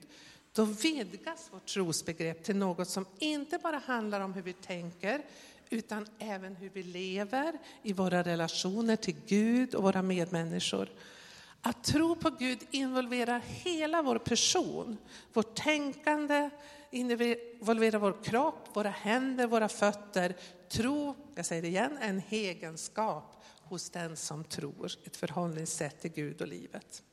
då 0.53 0.63
vidgas 0.63 1.49
vårt 1.51 1.65
trosbegrepp 1.65 2.43
till 2.43 2.55
något 2.55 2.89
som 2.89 3.05
inte 3.19 3.57
bara 3.57 3.77
handlar 3.77 4.21
om 4.21 4.33
hur 4.33 4.41
vi 4.41 4.53
tänker, 4.53 5.21
utan 5.69 6.07
även 6.19 6.55
hur 6.55 6.69
vi 6.73 6.83
lever 6.83 7.57
i 7.83 7.93
våra 7.93 8.23
relationer 8.23 8.95
till 8.95 9.15
Gud 9.27 9.75
och 9.75 9.83
våra 9.83 10.01
medmänniskor. 10.01 10.89
Att 11.61 11.83
tro 11.83 12.15
på 12.15 12.29
Gud 12.29 12.59
involverar 12.71 13.41
hela 13.47 14.01
vår 14.01 14.17
person, 14.17 14.97
vårt 15.33 15.55
tänkande, 15.55 16.49
involverar 16.91 17.99
vår 17.99 18.23
kropp, 18.23 18.75
våra 18.75 18.89
händer, 18.89 19.47
våra 19.47 19.69
fötter. 19.69 20.35
Tro, 20.69 21.15
jag 21.35 21.45
säger 21.45 21.61
det 21.61 21.67
igen, 21.67 21.97
är 21.97 22.09
en 22.09 22.21
egenskap 22.29 23.43
hos 23.61 23.89
den 23.89 24.17
som 24.17 24.43
tror, 24.43 24.91
ett 25.03 25.17
förhållningssätt 25.17 26.01
till 26.01 26.11
Gud 26.11 26.41
och 26.41 26.47
livet. 26.47 27.03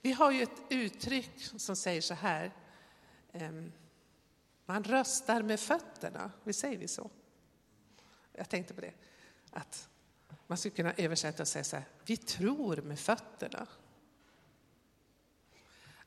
Vi 0.00 0.12
har 0.12 0.30
ju 0.30 0.42
ett 0.42 0.62
uttryck 0.70 1.50
som 1.56 1.76
säger 1.76 2.00
så 2.00 2.14
här, 2.14 2.52
ehm, 3.32 3.72
man 4.66 4.84
röstar 4.84 5.42
med 5.42 5.60
fötterna, 5.60 6.30
vi 6.44 6.52
säger 6.52 6.78
vi 6.78 6.88
så? 6.88 7.10
Jag 8.32 8.48
tänkte 8.48 8.74
på 8.74 8.80
det, 8.80 8.92
att 9.50 9.88
man 10.46 10.58
skulle 10.58 10.74
kunna 10.74 10.92
översätta 10.96 11.42
och 11.42 11.48
säga 11.48 11.64
så 11.64 11.76
här, 11.76 11.84
vi 12.04 12.16
tror 12.16 12.76
med 12.76 12.98
fötterna. 12.98 13.66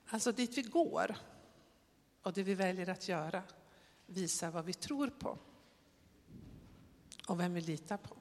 Alltså 0.07 0.31
dit 0.31 0.57
vi 0.57 0.61
går 0.61 1.15
och 2.21 2.33
det 2.33 2.43
vi 2.43 2.53
väljer 2.53 2.89
att 2.89 3.07
göra 3.07 3.43
visar 4.05 4.51
vad 4.51 4.65
vi 4.65 4.73
tror 4.73 5.07
på 5.07 5.37
och 7.27 7.39
vem 7.39 7.53
vi 7.53 7.61
litar 7.61 7.97
på. 7.97 8.15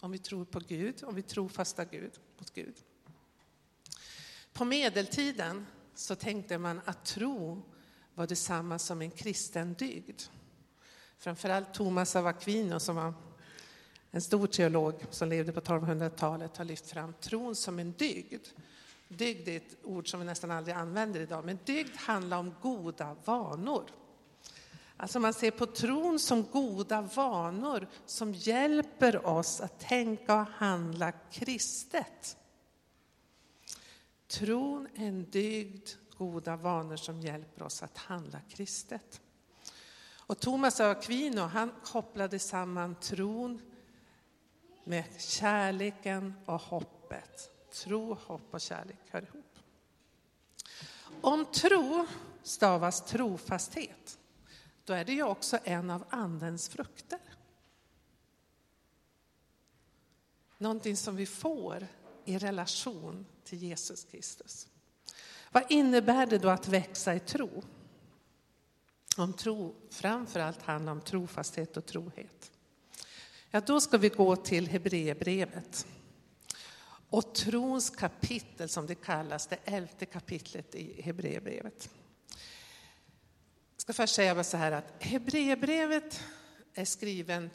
Om 0.00 0.10
vi 0.10 0.18
tror 0.18 0.44
på 0.44 0.60
Gud, 0.60 1.04
om 1.04 1.14
vi 1.14 1.22
tror 1.22 1.48
fasta 1.48 1.84
Gud, 1.84 2.20
mot 2.38 2.54
Gud. 2.54 2.76
På 4.52 4.64
medeltiden 4.64 5.66
så 5.94 6.14
tänkte 6.14 6.58
man 6.58 6.80
att 6.84 7.04
tro 7.04 7.62
var 8.14 8.26
detsamma 8.26 8.78
som 8.78 9.02
en 9.02 9.10
kristen 9.10 9.74
dygd. 9.74 10.22
Framförallt 11.18 11.74
Thomas 11.74 12.16
av 12.16 12.26
Aquino 12.26 12.80
som 12.80 12.96
var 12.96 13.14
en 14.10 14.22
stor 14.22 14.46
teolog 14.46 15.06
som 15.10 15.28
levde 15.28 15.52
på 15.52 15.60
1200-talet 15.60 16.56
har 16.56 16.64
lyft 16.64 16.90
fram 16.90 17.14
tron 17.20 17.54
som 17.54 17.78
en 17.78 17.92
dygd. 17.92 18.46
Dygd 19.08 19.48
är 19.48 19.56
ett 19.56 19.76
ord 19.82 20.10
som 20.10 20.20
vi 20.20 20.26
nästan 20.26 20.50
aldrig 20.50 20.76
använder 20.76 21.20
idag, 21.20 21.44
men 21.44 21.58
dygd 21.64 21.96
handlar 21.96 22.38
om 22.38 22.54
goda 22.62 23.16
vanor. 23.24 23.90
Alltså 24.96 25.20
man 25.20 25.34
ser 25.34 25.50
på 25.50 25.66
tron 25.66 26.18
som 26.18 26.42
goda 26.42 27.00
vanor 27.00 27.88
som 28.06 28.34
hjälper 28.34 29.26
oss 29.26 29.60
att 29.60 29.80
tänka 29.80 30.34
och 30.34 30.46
handla 30.46 31.12
kristet. 31.12 32.36
Tron 34.26 34.88
är 34.94 35.06
en 35.08 35.30
dygd, 35.30 35.88
goda 36.16 36.56
vanor 36.56 36.96
som 36.96 37.20
hjälper 37.20 37.62
oss 37.62 37.82
att 37.82 37.98
handla 37.98 38.40
kristet. 38.48 39.20
Och 40.16 40.40
Thomas 40.40 40.80
av 40.80 40.90
Aquino 40.90 41.40
han 41.40 41.72
kopplade 41.84 42.38
samman 42.38 42.94
tron 42.94 43.60
med 44.84 45.04
kärleken 45.18 46.34
och 46.46 46.60
hoppet. 46.60 47.57
Tro, 47.78 48.14
hopp 48.14 48.54
och 48.54 48.60
kärlek 48.60 48.98
hör 49.10 49.22
ihop. 49.22 49.58
Om 51.20 51.44
tro 51.44 52.06
stavas 52.42 53.04
trofasthet 53.04 54.18
då 54.84 54.92
är 54.92 55.04
det 55.04 55.12
ju 55.12 55.22
också 55.22 55.58
en 55.64 55.90
av 55.90 56.04
Andens 56.10 56.68
frukter. 56.68 57.18
Någonting 60.58 60.96
som 60.96 61.16
vi 61.16 61.26
får 61.26 61.86
i 62.24 62.38
relation 62.38 63.26
till 63.44 63.58
Jesus 63.58 64.04
Kristus. 64.04 64.68
Vad 65.52 65.62
innebär 65.68 66.26
det 66.26 66.38
då 66.38 66.48
att 66.48 66.68
växa 66.68 67.14
i 67.14 67.20
tro? 67.20 67.62
Om 69.16 69.32
tro 69.32 69.74
framförallt 69.90 70.62
handlar 70.62 70.92
om 70.92 71.00
trofasthet 71.00 71.76
och 71.76 71.86
trohet. 71.86 72.52
Ja, 73.50 73.60
då 73.60 73.80
ska 73.80 73.98
vi 73.98 74.08
gå 74.08 74.36
till 74.36 74.68
Hebreerbrevet. 74.68 75.86
Och 77.10 77.34
trons 77.34 77.90
kapitel 77.90 78.68
som 78.68 78.86
det 78.86 78.94
kallas, 78.94 79.46
det 79.46 79.58
elfte 79.64 80.06
kapitlet 80.06 80.74
i 80.74 81.02
Hebreerbrevet 81.02 81.90
Jag 83.74 83.80
ska 83.80 83.92
först 83.92 84.14
säga 84.14 84.44
så 84.44 84.56
här 84.56 84.72
att 84.72 85.02
Hebreerbrevet 85.02 86.20
är 86.74 86.84
skriven 86.84 87.50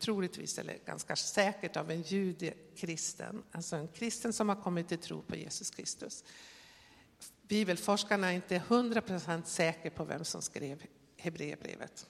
troligtvis, 0.00 0.58
eller 0.58 0.78
ganska 0.86 1.16
säkert, 1.16 1.76
av 1.76 1.90
en 1.90 2.02
judekristen, 2.02 3.42
alltså 3.52 3.76
en 3.76 3.88
kristen 3.88 4.32
som 4.32 4.48
har 4.48 4.56
kommit 4.56 4.88
till 4.88 4.98
tro 4.98 5.22
på 5.22 5.36
Jesus 5.36 5.70
Kristus. 5.70 6.24
Bibelforskarna 7.42 8.30
är 8.30 8.34
inte 8.34 8.62
hundra 8.68 9.00
procent 9.00 9.48
säkra 9.48 9.90
på 9.90 10.04
vem 10.04 10.24
som 10.24 10.42
skrev 10.42 10.82
Hebreerbrevet. 11.16 12.06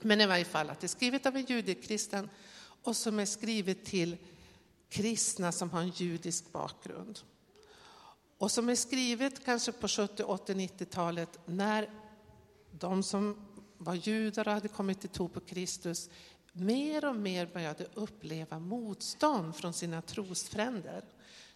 Men 0.00 0.20
i 0.20 0.26
varje 0.26 0.44
fall 0.44 0.70
att 0.70 0.80
det 0.80 0.86
är 0.86 0.88
skrivet 0.88 1.26
av 1.26 1.36
en 1.36 1.44
judekristen 1.44 2.30
och 2.82 2.96
som 2.96 3.18
är 3.18 3.26
skrivet 3.26 3.84
till 3.84 4.16
kristna 4.92 5.52
som 5.52 5.70
har 5.70 5.80
en 5.80 5.88
judisk 5.88 6.52
bakgrund. 6.52 7.18
Och 8.38 8.50
som 8.50 8.68
är 8.68 8.74
skrivet 8.74 9.44
kanske 9.44 9.72
på 9.72 9.88
70, 9.88 10.22
80, 10.22 10.54
90-talet 10.54 11.38
när 11.44 11.90
de 12.70 13.02
som 13.02 13.36
var 13.78 13.94
judar 13.94 14.48
och 14.48 14.54
hade 14.54 14.68
kommit 14.68 15.00
till 15.00 15.10
tro 15.10 15.28
på 15.28 15.40
Kristus 15.40 16.10
mer 16.52 17.04
och 17.04 17.16
mer 17.16 17.46
började 17.46 17.86
uppleva 17.94 18.58
motstånd 18.58 19.56
från 19.56 19.72
sina 19.72 20.02
trosfränder. 20.02 21.04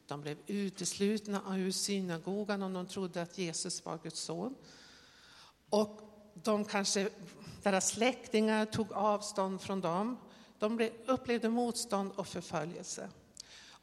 De 0.06 0.20
blev 0.20 0.38
uteslutna 0.46 1.56
ur 1.56 1.70
synagogan 1.70 2.62
om 2.62 2.72
de 2.72 2.86
trodde 2.86 3.22
att 3.22 3.38
Jesus 3.38 3.84
var 3.84 3.98
Guds 4.02 4.20
son. 4.20 4.54
Och 5.70 6.00
de 6.34 6.64
kanske, 6.64 7.08
deras 7.62 7.88
släktingar 7.88 8.66
tog 8.66 8.92
avstånd 8.92 9.60
från 9.60 9.80
dem. 9.80 10.16
De 10.58 10.90
upplevde 11.06 11.48
motstånd 11.48 12.12
och 12.12 12.26
förföljelse. 12.26 13.10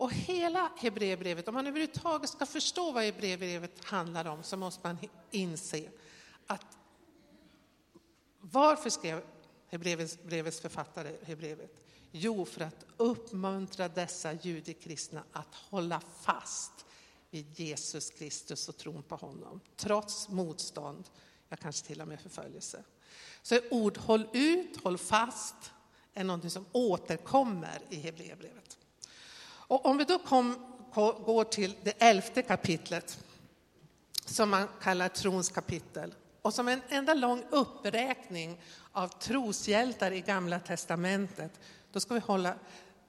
Och 0.04 0.14
hela 0.14 0.72
Hebreerbrevet, 0.78 1.48
om 1.48 1.54
man 1.54 1.68
överhuvudtaget 1.68 2.30
ska 2.30 2.46
förstå 2.46 2.92
vad 2.92 3.04
Hebreerbrevet 3.04 3.84
handlar 3.84 4.26
om 4.26 4.44
så 4.44 4.58
måste 4.58 4.88
man 4.88 4.98
inse 5.32 5.90
att 6.48 6.78
varför 8.40 8.90
skrev 8.90 9.24
Hebreerbrevets 9.68 10.60
författare 10.60 11.16
Hebreerbrevet? 11.24 11.86
Jo, 12.12 12.46
för 12.46 12.62
att 12.62 12.86
uppmuntra 12.98 13.88
dessa 13.88 14.34
judekristna 14.34 15.24
att 15.32 15.56
hålla 15.56 16.02
fast 16.22 16.86
vid 17.30 17.60
Jesus 17.60 18.10
Kristus 18.10 18.70
och 18.70 18.78
tron 18.78 19.04
på 19.04 19.16
honom, 19.16 19.60
trots 19.76 20.30
motstånd. 20.30 21.10
ja, 21.50 21.56
kanske 21.56 21.88
till 21.88 22.02
och 22.02 22.08
med 22.08 22.22
förföljelse. 22.22 22.84
Så 23.42 23.60
ord 23.72 23.98
håll 23.98 24.28
ut, 24.34 24.84
håll 24.84 24.98
fast 24.98 25.56
är 26.14 26.24
något 26.24 26.52
som 26.52 26.66
återkommer 26.72 27.82
i 27.90 27.96
Hebreerbrevet. 27.96 28.78
Och 29.74 29.86
om 29.86 29.98
vi 29.98 30.04
då 30.04 30.20
kom, 30.20 30.56
går 31.26 31.44
till 31.44 31.76
det 31.84 31.94
elfte 32.02 32.42
kapitlet, 32.42 33.24
som 34.26 34.50
man 34.50 34.68
kallar 34.82 35.10
trons 35.10 35.50
kapitel, 35.50 36.16
och 36.42 36.54
som 36.54 36.68
en 36.68 36.82
enda 36.90 37.14
lång 37.14 37.44
uppräkning 37.50 38.62
av 38.92 39.08
troshjältar 39.08 40.12
i 40.12 40.22
Gamla 40.22 40.60
Testamentet, 40.60 41.52
då 41.92 42.00
ska 42.00 42.14
vi 42.14 42.20
hålla, 42.20 42.56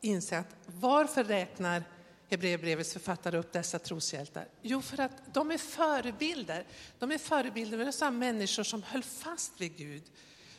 inse 0.01 0.39
att 0.39 0.57
varför 0.67 1.25
räknar 1.25 1.85
Hebreerbrevets 2.31 2.93
författare 2.93 3.39
upp 3.39 3.53
dessa 3.53 3.79
troshjältar? 3.79 4.49
Jo, 4.63 4.83
för 4.83 5.01
att 5.01 5.35
de 5.35 5.51
är 5.51 5.59
förebilder. 5.59 6.65
De 6.99 7.11
är 7.11 7.19
förebilder 7.19 7.93
för 7.93 8.11
människor 8.11 8.63
som 8.63 8.83
höll 8.83 9.03
fast 9.03 9.61
vid 9.61 9.77
Gud, 9.77 10.03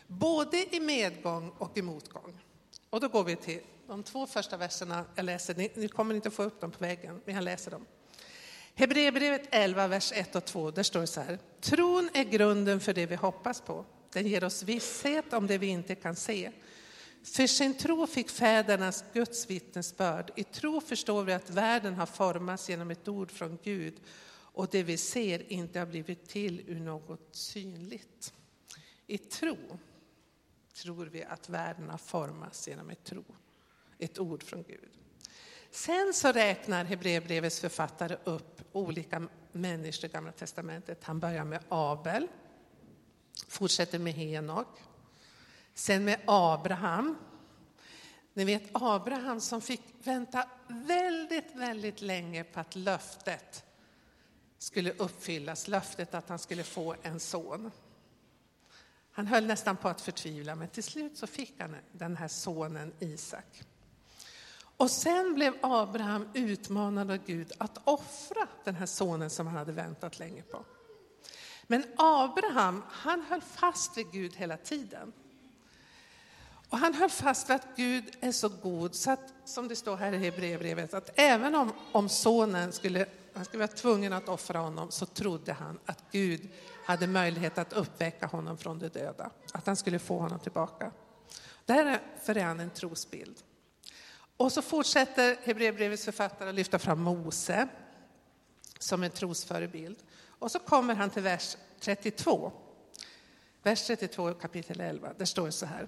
både 0.08 0.76
i 0.76 0.80
medgång 0.80 1.52
och 1.58 1.78
i 1.78 1.82
motgång. 1.82 2.42
Och 2.90 3.00
då 3.00 3.08
går 3.08 3.24
vi 3.24 3.36
till 3.36 3.62
de 3.88 4.04
två 4.04 4.28
första 4.28 4.58
verserna 4.58 5.06
jag 5.16 5.26
läser. 5.26 5.56
Ni, 5.56 5.72
ni 5.76 5.88
kommer 5.88 6.16
inte 6.16 6.32
få 6.32 6.44
upp 6.44 6.62
dem 6.62 6.72
på 6.72 6.80
väggen, 6.80 7.22
men 7.26 7.36
jag 7.36 7.44
läser 7.44 7.72
dem. 7.72 7.86
Hebreerbrevet 8.76 9.48
11, 9.52 9.88
vers 9.88 10.12
1 10.16 10.36
och 10.36 10.46
2, 10.46 10.72
där 10.72 10.84
står 10.84 11.02
det 11.02 11.08
så 11.08 11.22
här. 11.22 11.40
Tron 11.62 12.10
är 12.14 12.24
grunden 12.24 12.80
för 12.80 12.94
det 12.94 13.06
vi 13.06 13.16
hoppas 13.16 13.62
på. 13.62 13.86
Den 14.14 14.28
ger 14.28 14.44
oss 14.44 14.64
visshet 14.64 15.34
om 15.34 15.48
det 15.48 15.58
vi 15.58 15.68
inte 15.68 15.96
kan 15.96 16.16
se. 16.16 16.52
För 17.24 17.48
sin 17.48 17.78
tro 17.78 18.08
fick 18.08 18.30
fädernas 18.30 19.06
Guds 19.14 19.50
vittnesbörd. 19.50 20.32
I 20.36 20.44
tro 20.44 20.82
förstår 20.82 21.24
vi 21.24 21.34
att 21.34 21.50
världen 21.50 21.94
har 21.94 22.06
formats 22.06 22.70
genom 22.70 22.92
ett 22.92 23.08
ord 23.08 23.32
från 23.32 23.60
Gud 23.64 24.02
och 24.56 24.68
det 24.72 24.84
vi 24.84 24.98
ser 24.98 25.52
inte 25.52 25.80
har 25.80 25.86
blivit 25.86 26.30
till 26.30 26.64
ur 26.68 26.80
något 26.80 27.36
synligt. 27.36 28.34
I 29.08 29.18
tro 29.18 29.58
tror 30.74 31.06
vi 31.06 31.24
att 31.24 31.50
världen 31.50 31.90
har 31.90 31.98
formats 31.98 32.68
genom 32.68 32.90
ett 32.90 33.04
tro, 33.04 33.24
ett 34.00 34.20
ord 34.20 34.44
från 34.44 34.64
Gud. 34.64 34.90
Sen 35.72 36.14
så 36.14 36.32
räknar 36.32 36.86
Hebreerbrevets 36.86 37.60
författare 37.60 38.18
upp 38.24 38.62
olika 38.72 39.28
människor 39.52 40.10
i 40.10 40.14
Gamla 40.14 40.32
Testamentet. 40.32 41.04
Han 41.04 41.20
börjar 41.20 41.44
med 41.44 41.64
Abel, 41.70 42.28
fortsätter 43.48 44.00
med 44.00 44.14
Henok, 44.14 44.68
sen 45.74 46.06
med 46.06 46.20
Abraham. 46.26 47.18
Ni 48.34 48.46
vet 48.46 48.64
Abraham 48.72 49.42
som 49.42 49.62
fick 49.62 49.82
vänta 50.04 50.50
väldigt, 50.68 51.56
väldigt 51.56 52.02
länge 52.02 52.44
på 52.44 52.60
att 52.60 52.76
löftet 52.76 53.66
skulle 54.58 54.92
uppfyllas, 54.92 55.68
löftet 55.68 56.14
att 56.14 56.30
han 56.30 56.40
skulle 56.40 56.64
få 56.64 56.96
en 57.02 57.20
son. 57.20 57.72
Han 59.12 59.28
höll 59.28 59.46
nästan 59.46 59.78
på 59.78 59.88
att 59.88 60.02
förtvivla, 60.02 60.56
men 60.56 60.68
till 60.68 60.84
slut 60.84 61.18
så 61.18 61.28
fick 61.28 61.60
han 61.60 61.76
den 61.92 62.18
här 62.18 62.28
sonen 62.28 62.94
Isak. 63.00 63.64
Och 64.78 64.92
sen 64.92 65.34
blev 65.34 65.54
Abraham 65.62 66.28
utmanad 66.34 67.12
av 67.12 67.18
Gud 67.26 67.52
att 67.58 67.78
offra 67.84 68.48
den 68.64 68.76
här 68.76 68.86
sonen 68.86 69.30
som 69.30 69.48
han 69.48 69.56
hade 69.56 69.72
väntat 69.72 70.20
länge 70.20 70.42
på. 70.42 70.66
Men 71.68 71.84
Abraham, 71.98 72.84
han 72.90 73.22
höll 73.22 73.42
fast 73.42 73.98
vid 73.98 74.12
Gud 74.12 74.36
hela 74.36 74.58
tiden. 74.58 75.14
Och 76.70 76.78
han 76.78 76.94
höll 76.94 77.10
fast 77.10 77.50
vid 77.50 77.56
att 77.56 77.68
Gud 77.76 78.04
är 78.22 78.32
så 78.32 78.50
god 78.50 78.96
så 78.96 79.12
att, 79.12 79.34
som 79.46 79.68
det 79.68 79.76
står 79.76 79.98
här 79.98 80.14
i 80.14 80.18
Hebreerbrevet, 80.18 80.94
att 80.94 81.10
även 81.16 81.56
om, 81.56 81.74
om 81.92 82.10
sonen 82.10 82.72
skulle, 82.72 83.06
han 83.34 83.46
skulle 83.46 83.64
vara 83.64 83.76
tvungen 83.76 84.14
att 84.14 84.30
offra 84.30 84.60
honom 84.60 84.92
så 84.92 85.06
trodde 85.06 85.54
han 85.54 85.80
att 85.86 86.04
Gud 86.12 86.50
hade 86.86 87.08
möjlighet 87.08 87.58
att 87.58 87.74
uppväcka 87.74 88.26
honom 88.26 88.58
från 88.58 88.80
de 88.80 88.88
döda, 88.88 89.30
att 89.54 89.68
han 89.68 89.76
skulle 89.76 90.00
få 90.00 90.20
honom 90.20 90.40
tillbaka. 90.40 90.92
Därför 91.66 92.38
är 92.38 92.44
han 92.44 92.60
en 92.60 92.70
trosbild. 92.70 93.38
Och 94.38 94.52
så 94.52 94.62
fortsätter 94.62 95.38
Hebreerbrevets 95.44 96.06
författare 96.06 96.50
att 96.50 96.56
lyfta 96.56 96.80
fram 96.80 97.02
Mose 97.02 97.68
som 98.80 99.04
en 99.04 99.12
trosförebild. 99.12 99.98
Och 100.28 100.52
så 100.52 100.60
kommer 100.60 100.96
han 100.96 101.10
till 101.10 101.24
vers 101.24 101.58
32. 101.80 102.52
Vers 103.64 103.88
32 103.88 104.34
kapitel 104.34 104.80
11, 104.80 105.14
där 105.18 105.26
står 105.26 105.46
det 105.46 105.52
så 105.52 105.66
här. 105.66 105.88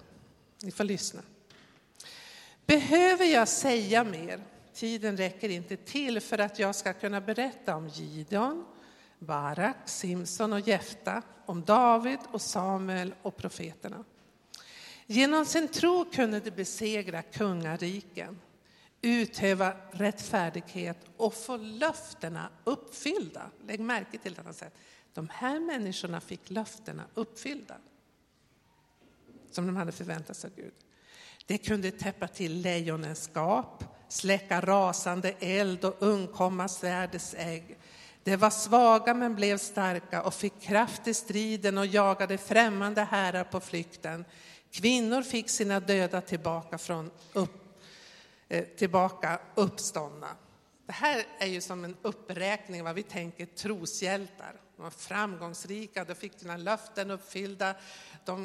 Ni 0.62 0.70
får 0.70 0.84
lyssna. 0.84 1.20
Behöver 2.66 3.24
jag 3.24 3.48
säga 3.48 4.04
mer? 4.04 4.40
Tiden 4.74 5.16
räcker 5.16 5.48
inte 5.48 5.76
till 5.76 6.20
för 6.20 6.38
att 6.38 6.58
jag 6.58 6.74
ska 6.74 6.92
kunna 6.92 7.20
berätta 7.20 7.76
om 7.76 7.88
Gideon, 7.88 8.64
Barak, 9.18 9.76
Simson 9.84 10.52
och 10.52 10.60
Jefta, 10.60 11.22
om 11.46 11.64
David 11.64 12.18
och 12.32 12.42
Samuel 12.42 13.14
och 13.22 13.36
profeterna. 13.36 14.04
Genom 15.10 15.46
sin 15.46 15.68
tro 15.68 16.04
kunde 16.12 16.40
de 16.40 16.50
besegra 16.50 17.22
kungariken, 17.22 18.40
utöva 19.02 19.76
rättfärdighet 19.90 20.98
och 21.16 21.34
få 21.34 21.56
löftena 21.56 22.50
uppfyllda. 22.64 23.50
Lägg 23.66 23.80
märke 23.80 24.18
till 24.18 24.38
att 24.38 24.44
han 24.44 24.54
säger 24.54 24.72
de 25.14 25.28
här 25.28 25.60
människorna 25.60 26.20
fick 26.20 26.50
löftena 26.50 27.04
uppfyllda 27.14 27.74
som 29.50 29.66
de 29.66 29.76
hade 29.76 29.92
förväntat 29.92 30.36
sig 30.36 30.50
av 30.50 30.56
Gud. 30.56 30.72
Det 31.46 31.58
kunde 31.58 31.90
täppa 31.90 32.28
till 32.28 32.60
lejonens 32.60 33.30
gap, 33.34 33.84
släcka 34.08 34.60
rasande 34.60 35.34
eld 35.40 35.84
och 35.84 35.96
undkomma 35.98 36.68
svärdets 36.68 37.34
ägg. 37.38 37.78
De 38.24 38.36
var 38.36 38.50
svaga 38.50 39.14
men 39.14 39.34
blev 39.34 39.58
starka 39.58 40.22
och 40.22 40.34
fick 40.34 40.60
kraft 40.60 41.08
i 41.08 41.14
striden 41.14 41.78
och 41.78 41.86
jagade 41.86 42.38
främmande 42.38 43.02
herrar 43.02 43.44
på 43.44 43.60
flykten. 43.60 44.24
Kvinnor 44.70 45.22
fick 45.22 45.50
sina 45.50 45.80
döda 45.80 46.20
tillbaka, 46.20 46.78
från 46.78 47.10
upp, 47.32 47.78
eh, 48.48 48.64
tillbaka 48.64 49.40
uppståndna. 49.54 50.28
Det 50.86 50.92
här 50.92 51.26
är 51.38 51.46
ju 51.46 51.60
som 51.60 51.84
en 51.84 51.96
uppräkning 52.02 52.84
vad 52.84 52.94
vi 52.94 53.02
tänker 53.02 53.46
troshjältar. 53.46 54.60
De 54.76 54.82
var 54.82 54.90
framgångsrika, 54.90 56.04
de 56.04 56.14
fick 56.14 56.40
sina 56.40 56.56
löften 56.56 57.10
uppfyllda, 57.10 57.74
de 58.24 58.44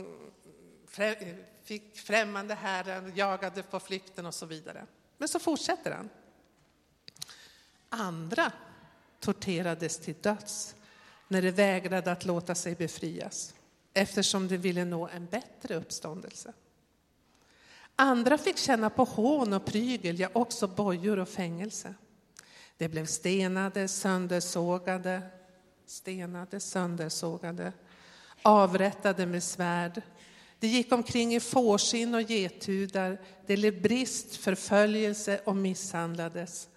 eh, 0.98 1.16
fick 1.64 1.98
främmande 1.98 2.54
herrar, 2.54 3.12
jagade 3.16 3.64
på 3.64 3.80
flykten 3.80 4.26
och 4.26 4.34
så 4.34 4.46
vidare. 4.46 4.86
Men 5.18 5.28
så 5.28 5.40
fortsätter 5.40 5.92
han. 5.92 6.10
Andra 7.90 8.52
torterades 9.20 10.00
till 10.00 10.16
döds 10.22 10.76
när 11.28 11.42
de 11.42 11.52
vägrade 11.52 12.12
att 12.12 12.26
låta 12.26 12.56
sig 12.56 12.76
befrias 12.76 13.54
eftersom 13.94 14.48
de 14.48 14.58
ville 14.58 14.86
nå 14.86 15.08
en 15.08 15.26
bättre 15.26 15.76
uppståndelse. 15.76 16.54
Andra 17.96 18.38
fick 18.38 18.58
känna 18.58 18.90
på 18.90 19.04
hån 19.04 19.54
och 19.54 19.66
prygel, 19.66 20.20
ja 20.20 20.30
också 20.34 20.68
bojor 20.68 21.20
och 21.20 21.30
fängelse. 21.30 21.94
De 22.78 22.88
blev 22.88 23.06
stenade, 23.06 23.88
söndersågade, 23.88 25.22
stenade, 25.86 26.60
söndersågade, 26.60 27.74
avrättade 28.42 29.26
med 29.26 29.44
svärd. 29.44 30.02
De 30.60 30.68
gick 30.68 30.92
omkring 30.92 31.36
i 31.36 31.40
fårskinn 31.40 32.16
och 32.16 32.22
gethudar, 32.22 33.22
de 33.46 33.56
led 33.56 33.82
brist, 33.82 34.36
förföljelse 34.36 35.42
och 35.46 35.56
misshandlades. 35.56 36.70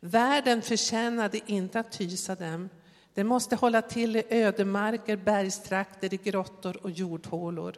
Världen 0.00 0.62
förtjänade 0.62 1.40
inte 1.46 1.80
att 1.80 2.00
hysa 2.00 2.34
dem. 2.34 2.68
Den 3.16 3.26
måste 3.26 3.56
hålla 3.56 3.82
till 3.82 4.16
i 4.16 4.24
ödemarker, 4.30 5.16
bergstrakter, 5.16 6.14
i 6.14 6.16
grottor 6.16 6.76
och 6.82 6.90
jordhålor. 6.90 7.76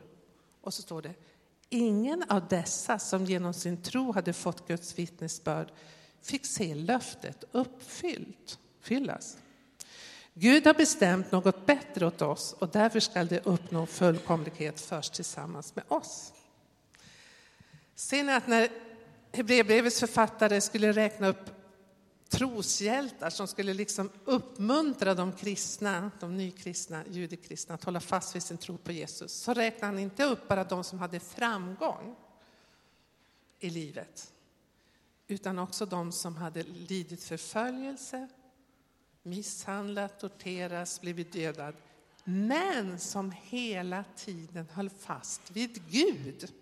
Och 0.61 0.74
så 0.74 0.83
står 0.83 1.03
det, 1.03 1.14
ingen 1.68 2.24
av 2.29 2.48
dessa 2.48 2.98
som 2.98 3.24
genom 3.24 3.55
sin 3.55 3.83
tro 3.83 4.12
hade 4.12 4.33
fått 4.33 4.68
Guds 4.68 4.98
vittnesbörd 4.98 5.72
fick 6.22 6.46
se 6.46 6.74
löftet 6.74 7.44
uppfyllt, 7.53 8.59
fyllas. 8.81 9.37
Gud 10.35 10.66
har 10.66 10.74
bestämt 10.74 11.33
något 11.33 11.66
bättre 11.66 12.07
åt 12.07 12.22
oss 12.22 12.53
och 12.59 12.68
därför 12.68 13.01
skall 13.01 13.27
det 13.27 13.46
uppnå 13.46 13.87
fullkomlighet 13.87 14.81
först 14.81 15.14
tillsammans 15.14 15.77
med 15.77 15.85
oss. 15.88 16.33
Ser 17.94 18.24
ni 18.24 18.33
att 18.33 18.46
när 18.46 18.68
Hebreerbrevets 19.33 20.01
författare 20.01 20.61
skulle 20.61 20.92
räkna 20.92 21.29
upp 21.29 21.58
troshjältar 22.29 23.31
som 23.31 23.49
skulle 23.49 23.75
liksom 23.75 24.11
uppmuntra 24.25 25.14
de 25.14 25.33
kristna, 25.33 26.11
de 26.21 26.37
nykristna, 26.37 27.05
judekristna 27.07 27.75
att 27.75 27.85
hålla 27.85 28.01
fast 28.01 28.37
vid 28.37 28.43
sin 28.43 28.59
tro 28.59 28.77
på 28.77 28.93
Jesus, 28.93 29.33
så 29.33 29.55
räknade 29.55 29.87
han 29.87 29.99
inte 29.99 30.25
upp 30.25 30.49
bara 30.49 30.64
de 30.64 30.85
som 30.85 30.99
hade 30.99 31.21
framgång 31.21 32.17
i 33.61 33.71
livet, 33.71 34.33
utan 35.27 35.59
också 35.59 35.87
de 35.87 36.12
som 36.12 36.37
hade 36.37 36.62
lidit 36.62 37.25
förföljelse, 37.25 38.29
misshandlat, 39.23 40.21
torterats, 40.21 41.01
blivit 41.01 41.33
dödad, 41.33 41.75
men 42.25 42.99
som 42.99 43.33
hela 43.43 44.05
tiden 44.17 44.69
höll 44.73 44.91
fast 44.91 45.51
vid 45.51 45.83
Gud. 45.91 46.53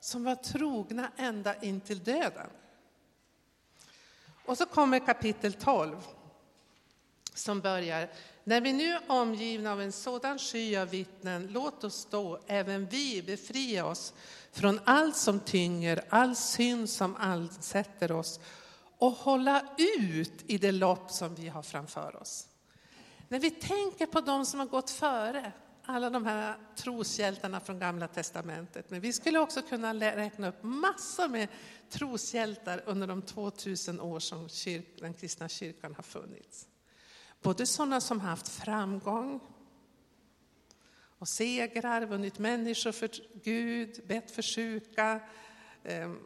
Som 0.00 0.24
var 0.24 0.34
trogna 0.34 1.12
ända 1.16 1.62
in 1.62 1.80
till 1.80 1.98
döden. 1.98 2.50
Och 4.46 4.58
så 4.58 4.66
kommer 4.66 4.98
kapitel 4.98 5.52
12. 5.52 5.96
som 7.34 7.60
börjar 7.60 8.08
När 8.44 8.60
vi 8.60 8.72
nu 8.72 8.88
är 8.88 9.02
omgivna 9.06 9.72
av 9.72 9.80
en 9.80 9.92
sådan 9.92 10.38
sky 10.38 10.76
av 10.76 10.88
vittnen, 10.88 11.48
låt 11.50 11.84
oss 11.84 12.08
då 12.10 12.40
även 12.46 12.86
vi 12.86 13.22
befria 13.22 13.86
oss 13.86 14.12
från 14.52 14.80
allt 14.84 15.16
som 15.16 15.40
tynger, 15.40 16.04
all 16.08 16.36
synd 16.36 16.90
som 16.90 17.16
ansätter 17.16 18.12
oss 18.12 18.40
och 18.98 19.12
hålla 19.12 19.62
ut 19.78 20.32
i 20.46 20.58
det 20.58 20.72
lopp 20.72 21.10
som 21.10 21.34
vi 21.34 21.48
har 21.48 21.62
framför 21.62 22.22
oss. 22.22 22.48
När 23.28 23.38
vi 23.38 23.50
tänker 23.50 24.06
på 24.06 24.20
de 24.20 24.46
som 24.46 24.60
har 24.60 24.66
gått 24.66 24.90
före, 24.90 25.52
alla 25.92 26.10
de 26.10 26.26
här 26.26 26.56
troshjältarna 26.76 27.60
från 27.60 27.78
Gamla 27.78 28.08
Testamentet, 28.08 28.90
men 28.90 29.00
vi 29.00 29.12
skulle 29.12 29.38
också 29.38 29.62
kunna 29.62 29.94
räkna 29.94 30.48
upp 30.48 30.62
massor 30.62 31.28
med 31.28 31.48
troshjältar 31.90 32.82
under 32.86 33.06
de 33.06 33.22
2000 33.22 34.00
år 34.00 34.20
som 34.20 34.48
kyrk, 34.48 34.86
den 34.98 35.14
kristna 35.14 35.48
kyrkan 35.48 35.94
har 35.94 36.02
funnits. 36.02 36.68
Både 37.42 37.66
sådana 37.66 38.00
som 38.00 38.20
haft 38.20 38.48
framgång 38.48 39.40
och 41.18 41.28
segrar, 41.28 42.06
vunnit 42.06 42.38
människor 42.38 42.92
för 42.92 43.10
Gud, 43.42 44.00
bett 44.06 44.30
för 44.30 44.42
sjuka 44.42 45.20
ehm, 45.84 46.18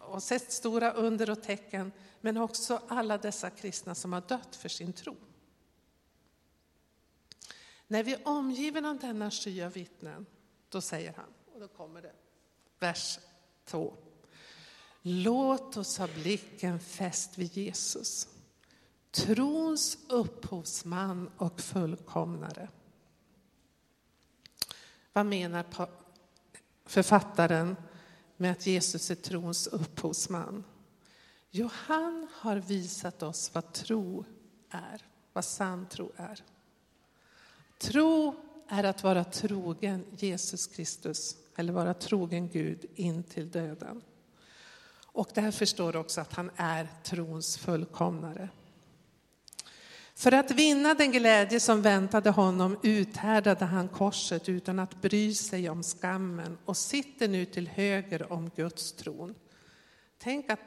och 0.00 0.22
sett 0.22 0.52
stora 0.52 0.92
under 0.92 1.30
och 1.30 1.42
tecken, 1.42 1.92
men 2.20 2.36
också 2.36 2.80
alla 2.88 3.18
dessa 3.18 3.50
kristna 3.50 3.94
som 3.94 4.12
har 4.12 4.20
dött 4.20 4.56
för 4.56 4.68
sin 4.68 4.92
tro. 4.92 5.16
När 7.86 8.02
vi 8.02 8.12
är 8.12 8.28
omgivna 8.28 8.90
av 8.90 8.98
denna 8.98 9.30
sky 9.30 9.62
av 9.62 9.72
vittnen, 9.72 10.26
då 10.68 10.80
säger 10.80 11.12
han, 11.12 11.28
och 11.54 11.60
då 11.60 11.68
kommer 11.68 12.02
det, 12.02 12.12
vers 12.78 13.18
2. 13.64 13.94
Låt 15.02 15.76
oss 15.76 15.98
ha 15.98 16.08
blicken 16.14 16.80
fäst 16.80 17.38
vid 17.38 17.56
Jesus, 17.56 18.28
trons 19.10 19.98
upphovsman 20.08 21.30
och 21.36 21.60
fullkomnare. 21.60 22.68
Vad 25.12 25.26
menar 25.26 25.64
författaren 26.84 27.76
med 28.36 28.52
att 28.52 28.66
Jesus 28.66 29.10
är 29.10 29.14
trons 29.14 29.66
upphovsman? 29.66 30.64
Jo, 31.50 31.70
han 31.72 32.28
har 32.32 32.56
visat 32.56 33.22
oss 33.22 33.54
vad 33.54 33.72
tro 33.72 34.24
är, 34.70 35.06
vad 35.32 35.44
sann 35.44 35.88
tro 35.88 36.12
är. 36.16 36.42
Tro 37.84 38.34
är 38.68 38.84
att 38.84 39.02
vara 39.02 39.24
trogen 39.24 40.04
Jesus 40.16 40.66
Kristus, 40.66 41.36
eller 41.56 41.72
vara 41.72 41.94
trogen 41.94 42.48
Gud 42.48 42.84
in 42.94 43.22
till 43.22 43.50
döden. 43.50 44.02
Och 45.06 45.28
därför 45.34 45.66
står 45.66 45.92
det 45.92 45.98
också 45.98 46.20
att 46.20 46.32
han 46.32 46.50
är 46.56 46.88
trons 47.02 47.58
fullkomnare. 47.58 48.48
För 50.14 50.32
att 50.32 50.50
vinna 50.50 50.94
den 50.94 51.12
glädje 51.12 51.60
som 51.60 51.82
väntade 51.82 52.30
honom 52.30 52.78
uthärdade 52.82 53.64
han 53.64 53.88
korset 53.88 54.48
utan 54.48 54.78
att 54.78 55.02
bry 55.02 55.34
sig 55.34 55.68
om 55.70 55.82
skammen 55.82 56.58
och 56.64 56.76
sitter 56.76 57.28
nu 57.28 57.44
till 57.44 57.68
höger 57.68 58.32
om 58.32 58.50
Guds 58.56 58.92
tron. 58.92 59.34
Tänk 60.18 60.50
att 60.50 60.60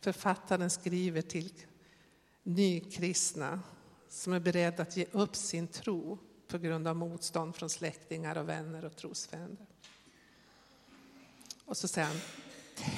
författaren 0.00 0.70
skriver 0.70 1.22
till 1.22 1.52
nykristna 2.42 3.60
som 4.08 4.32
är 4.32 4.40
beredda 4.40 4.82
att 4.82 4.96
ge 4.96 5.06
upp 5.12 5.36
sin 5.36 5.68
tro 5.68 6.18
på 6.48 6.58
grund 6.58 6.88
av 6.88 6.96
motstånd 6.96 7.56
från 7.56 7.70
släktingar 7.70 8.38
och 8.38 8.48
vänner 8.48 8.84
och 8.84 8.96
trosfränder. 8.96 9.66
Och 11.64 11.76
så 11.76 11.88
säger 11.88 12.08
han, 12.08 12.20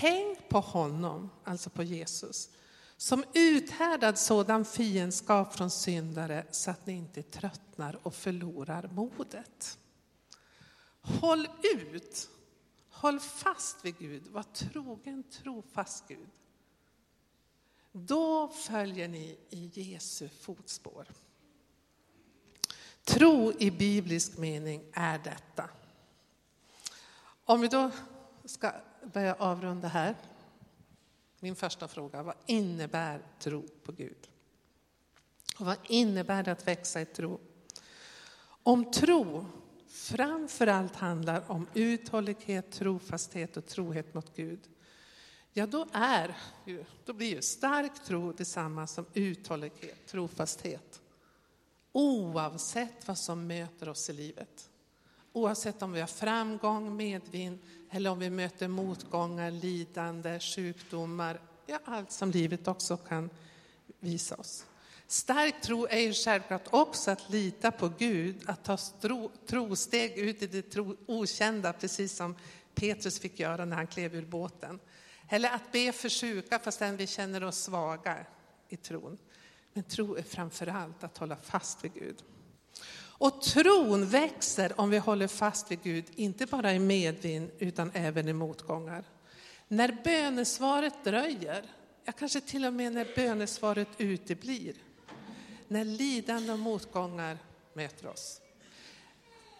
tänk 0.00 0.48
på 0.48 0.60
honom, 0.60 1.30
alltså 1.44 1.70
på 1.70 1.82
Jesus, 1.82 2.50
som 2.96 3.24
uthärdad 3.34 4.18
sådan 4.18 4.64
fiendskap 4.64 5.54
från 5.54 5.70
syndare 5.70 6.46
så 6.50 6.70
att 6.70 6.86
ni 6.86 6.92
inte 6.92 7.22
tröttnar 7.22 7.98
och 8.02 8.14
förlorar 8.14 8.88
modet. 8.92 9.78
Håll 11.00 11.48
ut, 11.74 12.28
håll 12.90 13.20
fast 13.20 13.84
vid 13.84 13.98
Gud, 13.98 14.26
var 14.26 14.42
trogen, 14.42 15.22
trofast 15.22 16.08
Gud. 16.08 16.28
Då 17.92 18.48
följer 18.48 19.08
ni 19.08 19.38
i 19.50 19.70
Jesu 19.74 20.28
fotspår. 20.28 21.06
Tro 23.06 23.52
i 23.58 23.70
biblisk 23.70 24.38
mening 24.38 24.84
är 24.92 25.18
detta. 25.18 25.70
Om 27.44 27.60
vi 27.60 27.68
då 27.68 27.90
ska 28.44 28.72
börja 29.12 29.34
avrunda 29.34 29.88
här. 29.88 30.16
Min 31.40 31.56
första 31.56 31.88
fråga, 31.88 32.22
vad 32.22 32.34
innebär 32.46 33.22
tro 33.38 33.68
på 33.84 33.92
Gud? 33.92 34.28
Och 35.58 35.66
vad 35.66 35.76
innebär 35.88 36.42
det 36.42 36.52
att 36.52 36.66
växa 36.66 37.00
i 37.00 37.06
tro? 37.06 37.40
Om 38.62 38.90
tro 38.90 39.46
framför 39.88 40.66
allt 40.66 40.96
handlar 40.96 41.50
om 41.50 41.68
uthållighet, 41.74 42.72
trofasthet 42.72 43.56
och 43.56 43.66
trohet 43.66 44.14
mot 44.14 44.36
Gud, 44.36 44.60
ja 45.52 45.66
då, 45.66 45.86
är, 45.92 46.36
då 47.04 47.12
blir 47.12 47.34
ju 47.34 47.42
stark 47.42 48.04
tro 48.04 48.32
detsamma 48.32 48.86
som 48.86 49.06
uthållighet, 49.12 50.06
trofasthet. 50.06 51.00
Oavsett 51.98 53.08
vad 53.08 53.18
som 53.18 53.46
möter 53.46 53.88
oss 53.88 54.10
i 54.10 54.12
livet. 54.12 54.70
Oavsett 55.32 55.82
om 55.82 55.92
vi 55.92 56.00
har 56.00 56.06
framgång, 56.06 56.96
medvind 56.96 57.58
eller 57.90 58.10
om 58.10 58.18
vi 58.18 58.30
möter 58.30 58.68
motgångar, 58.68 59.50
lidande, 59.50 60.40
sjukdomar, 60.40 61.40
ja 61.66 61.78
allt 61.84 62.12
som 62.12 62.30
livet 62.30 62.68
också 62.68 62.96
kan 62.96 63.30
visa 64.00 64.34
oss. 64.34 64.64
Stark 65.06 65.62
tro 65.62 65.86
är 65.86 65.98
ju 65.98 66.12
självklart 66.12 66.66
också 66.70 67.10
att 67.10 67.30
lita 67.30 67.70
på 67.70 67.92
Gud, 67.98 68.36
att 68.46 68.64
ta 68.64 68.76
tro, 68.76 69.30
trosteg 69.46 70.18
ut 70.18 70.42
i 70.42 70.46
det 70.46 70.62
tro, 70.62 70.96
okända, 71.06 71.72
precis 71.72 72.16
som 72.16 72.36
Petrus 72.74 73.20
fick 73.20 73.40
göra 73.40 73.64
när 73.64 73.76
han 73.76 73.86
klev 73.86 74.14
ur 74.14 74.26
båten. 74.26 74.80
Eller 75.28 75.50
att 75.50 75.72
be 75.72 75.92
för 75.92 76.08
sjuka 76.08 76.58
fastän 76.58 76.96
vi 76.96 77.06
känner 77.06 77.44
oss 77.44 77.58
svaga 77.58 78.26
i 78.68 78.76
tron. 78.76 79.18
Men 79.76 79.84
tro 79.84 80.14
är 80.14 80.22
framför 80.22 80.66
allt 80.66 81.04
att 81.04 81.18
hålla 81.18 81.36
fast 81.36 81.84
vid 81.84 81.94
Gud. 81.94 82.24
Och 82.96 83.42
tron 83.42 84.06
växer 84.06 84.80
om 84.80 84.90
vi 84.90 84.98
håller 84.98 85.28
fast 85.28 85.70
vid 85.70 85.82
Gud, 85.82 86.04
inte 86.14 86.46
bara 86.46 86.72
i 86.72 86.78
medvind 86.78 87.50
utan 87.58 87.90
även 87.94 88.28
i 88.28 88.32
motgångar. 88.32 89.04
När 89.68 89.96
bönesvaret 90.04 91.04
dröjer, 91.04 91.64
ja 92.04 92.12
kanske 92.12 92.40
till 92.40 92.64
och 92.64 92.72
med 92.72 92.92
när 92.92 93.08
bönesvaret 93.16 93.88
uteblir, 93.98 94.74
när 95.68 95.84
lidande 95.84 96.52
och 96.52 96.58
motgångar 96.58 97.38
möter 97.72 98.06
oss. 98.06 98.40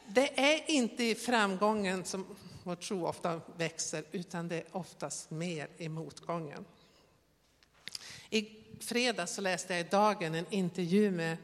Det 0.09 0.40
är 0.40 0.70
inte 0.70 1.05
i 1.05 1.14
framgången 1.14 2.05
som 2.05 2.37
vår 2.64 2.76
tro 2.76 3.07
ofta 3.07 3.40
växer, 3.57 4.05
utan 4.12 4.48
det 4.48 4.57
är 4.57 4.76
oftast 4.76 5.31
mer 5.31 5.68
i 5.76 5.88
motgången. 5.88 6.64
I 8.31 8.65
fredags 8.80 9.34
så 9.34 9.40
läste 9.40 9.74
jag 9.74 9.86
i 9.86 9.88
Dagen 9.90 10.34
en 10.34 10.46
intervju 10.50 11.10
med 11.10 11.36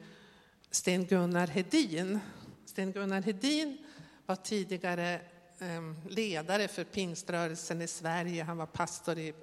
Sten-Gunnar 0.71 1.47
Hedin. 1.47 2.21
Sten-Gunnar 2.65 3.23
Hedin 3.23 3.79
var 4.27 4.37
tidigare 4.37 5.21
ehm, 5.59 5.97
ledare 6.09 6.69
för 6.69 6.85
pingströrelsen 6.85 7.83
i 7.83 7.89
Sverige. 7.89 8.43
Han 8.43 8.57
var 8.57 8.67
pastor 8.67 9.19
i 9.19 9.35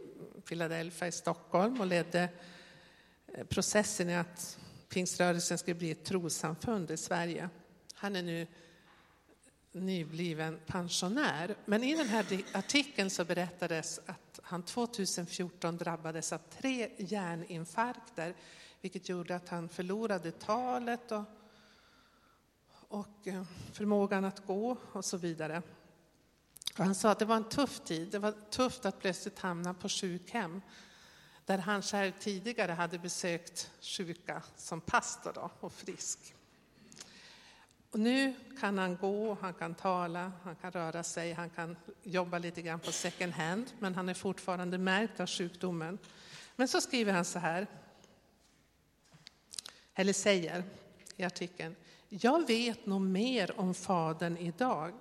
Philadelphia 0.45 1.07
i 1.07 1.11
Stockholm 1.11 1.81
och 1.81 1.87
ledde 1.87 2.29
eh, 3.27 3.43
processen 3.43 4.09
i 4.09 4.15
att 4.15 4.59
pingströrelsen 4.89 5.57
skulle 5.57 5.75
bli 5.75 5.91
ett 5.91 6.05
trossamfund 6.05 6.91
i 6.91 6.97
Sverige. 6.97 7.49
Han 7.93 8.15
är 8.15 8.23
nu 8.23 8.47
nybliven 9.71 10.59
pensionär. 10.65 11.55
Men 11.65 11.83
i 11.83 11.95
den 11.95 12.07
här 12.07 12.25
artikeln 12.51 13.09
så 13.09 13.25
berättades 13.25 13.99
att 14.05 14.28
han 14.49 14.63
2014 14.63 15.77
drabbades 15.77 16.33
av 16.33 16.37
tre 16.37 16.89
hjärninfarkter 16.97 18.35
vilket 18.81 19.09
gjorde 19.09 19.35
att 19.35 19.49
han 19.49 19.69
förlorade 19.69 20.31
talet 20.31 21.11
och, 21.11 21.23
och 22.87 23.27
eh, 23.27 23.43
förmågan 23.73 24.25
att 24.25 24.45
gå 24.45 24.77
och 24.91 25.05
så 25.05 25.17
vidare. 25.17 25.61
Och 26.77 26.85
han 26.85 26.95
sa 26.95 27.11
att 27.11 27.19
det 27.19 27.25
var 27.25 27.35
en 27.35 27.49
tuff 27.49 27.79
tid. 27.79 28.11
Det 28.11 28.19
var 28.19 28.33
tufft 28.49 28.85
att 28.85 28.99
plötsligt 28.99 29.39
hamna 29.39 29.73
på 29.73 29.89
sjukhem 29.89 30.61
där 31.45 31.57
han 31.57 31.81
själv 31.81 32.11
tidigare 32.19 32.71
hade 32.71 32.99
besökt 32.99 33.71
sjuka 33.81 34.43
som 34.55 34.81
pastor 34.81 35.31
då, 35.35 35.51
och 35.59 35.73
frisk. 35.73 36.35
Och 37.91 37.99
nu 37.99 38.33
kan 38.59 38.77
han 38.77 38.95
gå, 38.95 39.37
han 39.41 39.53
kan 39.53 39.75
tala, 39.75 40.31
han 40.43 40.55
kan 40.55 40.71
röra 40.71 41.03
sig, 41.03 41.33
han 41.33 41.49
kan 41.49 41.75
jobba 42.03 42.37
lite 42.37 42.61
grann 42.61 42.79
på 42.79 42.91
second 42.91 43.33
hand, 43.33 43.71
men 43.79 43.95
han 43.95 44.09
är 44.09 44.13
fortfarande 44.13 44.77
märkt 44.77 45.19
av 45.19 45.27
sjukdomen. 45.27 45.97
Men 46.55 46.67
så 46.67 46.81
skriver 46.81 47.13
han 47.13 47.25
så 47.25 47.39
här, 47.39 47.67
eller 49.93 50.13
säger 50.13 50.63
i 51.15 51.23
artikeln, 51.23 51.75
jag 52.09 52.47
vet 52.47 52.85
nog 52.85 53.01
mer 53.01 53.59
om 53.59 53.73
Fadern 53.73 54.37
idag. 54.37 54.93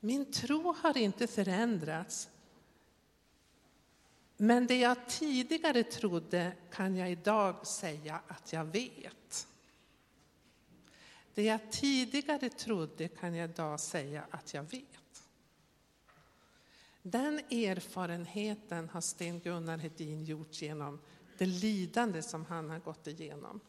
Min 0.00 0.32
tro 0.32 0.74
har 0.82 0.98
inte 0.98 1.26
förändrats. 1.26 2.28
Men 4.36 4.66
det 4.66 4.78
jag 4.78 5.08
tidigare 5.08 5.82
trodde 5.82 6.52
kan 6.72 6.96
jag 6.96 7.10
idag 7.10 7.66
säga 7.66 8.20
att 8.28 8.52
jag 8.52 8.64
vet. 8.64 9.46
Det 11.34 11.42
jag 11.42 11.72
tidigare 11.72 12.48
trodde 12.48 13.08
kan 13.08 13.34
jag 13.34 13.50
idag 13.50 13.80
säga 13.80 14.24
att 14.30 14.54
jag 14.54 14.62
vet. 14.62 15.24
Den 17.02 17.38
erfarenheten 17.38 18.88
har 18.88 19.00
Sten-Gunnar 19.00 19.78
Hedin 19.78 20.24
gjort 20.24 20.62
genom 20.62 21.00
det 21.38 21.46
lidande 21.46 22.22
som 22.22 22.44
han 22.44 22.70
har 22.70 22.78
gått 22.78 23.06
igenom. 23.06 23.60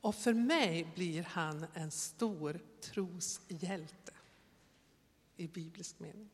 Och 0.00 0.14
för 0.14 0.32
mig 0.32 0.92
blir 0.94 1.22
han 1.22 1.66
en 1.74 1.90
stor 1.90 2.60
troshjälte 2.80 4.12
i 5.36 5.48
biblisk 5.48 5.98
mening. 5.98 6.30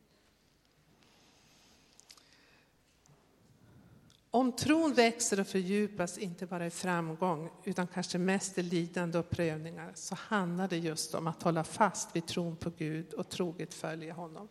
Om 4.38 4.52
tron 4.52 4.94
växer 4.94 5.40
och 5.40 5.46
fördjupas, 5.46 6.18
inte 6.18 6.46
bara 6.46 6.66
i 6.66 6.70
framgång, 6.70 7.50
utan 7.64 7.86
kanske 7.86 8.18
mest 8.18 8.58
i 8.58 8.62
lidande 8.62 9.18
och 9.18 9.30
prövningar, 9.30 9.92
så 9.94 10.14
handlar 10.14 10.68
det 10.68 10.76
just 10.76 11.14
om 11.14 11.26
att 11.26 11.42
hålla 11.42 11.64
fast 11.64 12.16
vid 12.16 12.26
tron 12.26 12.56
på 12.56 12.70
Gud 12.70 13.12
och 13.12 13.28
troget 13.28 13.74
följa 13.74 14.14
honom. 14.14 14.48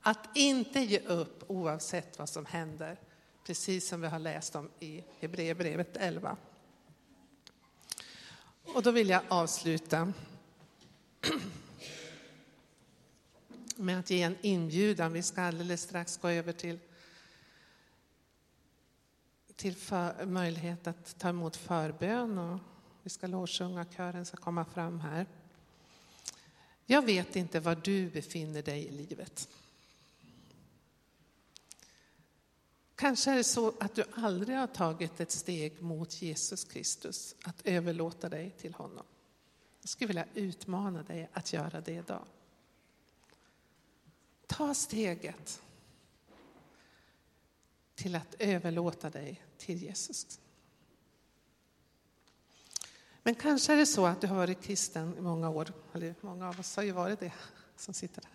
Att 0.00 0.28
inte 0.34 0.80
ge 0.80 0.98
upp 0.98 1.44
oavsett 1.46 2.18
vad 2.18 2.28
som 2.28 2.46
händer, 2.46 3.00
precis 3.46 3.88
som 3.88 4.00
vi 4.00 4.06
har 4.06 4.18
läst 4.18 4.56
om 4.56 4.70
i 4.80 5.04
Hebreerbrevet 5.20 5.96
11. 5.96 6.36
Och 8.74 8.82
då 8.82 8.90
vill 8.90 9.08
jag 9.08 9.22
avsluta 9.28 10.12
med 13.76 13.98
att 13.98 14.10
ge 14.10 14.22
en 14.22 14.36
inbjudan. 14.42 15.12
Vi 15.12 15.22
ska 15.22 15.42
alldeles 15.42 15.82
strax 15.82 16.16
gå 16.16 16.28
över 16.28 16.52
till 16.52 16.78
till 19.56 19.76
för, 19.76 20.26
möjlighet 20.26 20.86
att 20.86 21.18
ta 21.18 21.28
emot 21.28 21.56
förbön 21.56 22.38
och 22.38 22.60
vi 23.02 23.10
ska 23.10 23.26
lovsjunga, 23.26 23.84
kören 23.84 24.26
ska 24.26 24.36
komma 24.36 24.64
fram 24.64 25.00
här. 25.00 25.26
Jag 26.86 27.02
vet 27.02 27.36
inte 27.36 27.60
var 27.60 27.74
du 27.74 28.10
befinner 28.10 28.62
dig 28.62 28.84
i 28.86 28.90
livet. 28.90 29.48
Kanske 32.94 33.30
är 33.30 33.36
det 33.36 33.44
så 33.44 33.74
att 33.80 33.94
du 33.94 34.04
aldrig 34.12 34.56
har 34.56 34.66
tagit 34.66 35.20
ett 35.20 35.30
steg 35.30 35.82
mot 35.82 36.22
Jesus 36.22 36.64
Kristus, 36.64 37.34
att 37.44 37.66
överlåta 37.66 38.28
dig 38.28 38.50
till 38.50 38.74
honom. 38.74 39.04
Jag 39.80 39.88
skulle 39.88 40.08
vilja 40.08 40.26
utmana 40.34 41.02
dig 41.02 41.28
att 41.32 41.52
göra 41.52 41.80
det 41.80 41.92
idag. 41.92 42.24
Ta 44.46 44.74
steget 44.74 45.62
till 47.94 48.14
att 48.14 48.34
överlåta 48.38 49.10
dig 49.10 49.44
till 49.58 49.82
Jesus. 49.82 50.40
Men 53.22 53.34
kanske 53.34 53.72
är 53.72 53.76
det 53.76 53.86
så 53.86 54.06
att 54.06 54.20
du 54.20 54.26
har 54.26 54.36
varit 54.36 54.62
kristen 54.62 55.18
i 55.18 55.20
många 55.20 55.50
år, 55.50 55.72
eller 55.92 56.14
många 56.20 56.48
av 56.48 56.60
oss 56.60 56.76
har 56.76 56.82
ju 56.82 56.92
varit 56.92 57.20
det 57.20 57.32
som 57.76 57.94
sitter 57.94 58.22
här. 58.22 58.32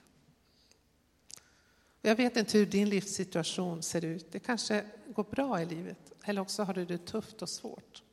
Jag 2.02 2.16
vet 2.16 2.38
inte 2.38 2.58
hur 2.58 2.66
din 2.66 2.90
livssituation 2.90 3.84
ser 3.84 4.06
ut. 4.06 4.32
Det 4.32 4.40
kanske 4.40 4.86
går 5.08 5.24
bra 5.24 5.62
i 5.62 5.66
livet, 5.66 6.12
eller 6.24 6.42
också 6.42 6.64
har 6.64 6.74
du 6.74 6.86
det 6.86 7.06
tufft 7.06 7.42
och 7.42 7.50
svårt. 7.50 8.04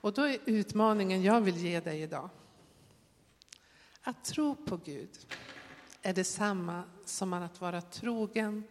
Och 0.00 0.12
då 0.12 0.22
är 0.22 0.38
utmaningen 0.44 1.22
jag 1.22 1.40
vill 1.40 1.56
ge 1.56 1.80
dig 1.80 2.02
idag. 2.02 2.30
Att 4.02 4.24
tro 4.24 4.54
på 4.54 4.76
Gud 4.76 5.34
är 6.02 6.14
detsamma 6.14 6.82
som 7.04 7.32
att 7.32 7.60
vara 7.60 7.82
trogen 7.82 8.64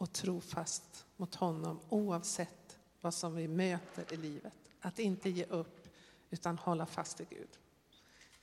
och 0.00 0.12
trofast 0.12 1.06
mot 1.16 1.34
honom 1.34 1.80
oavsett 1.88 2.78
vad 3.00 3.14
som 3.14 3.34
vi 3.34 3.48
möter 3.48 4.12
i 4.12 4.16
livet. 4.16 4.52
Att 4.80 4.98
inte 4.98 5.30
ge 5.30 5.44
upp 5.44 5.88
utan 6.30 6.58
hålla 6.58 6.86
fast 6.86 7.20
i 7.20 7.26
Gud. 7.30 7.48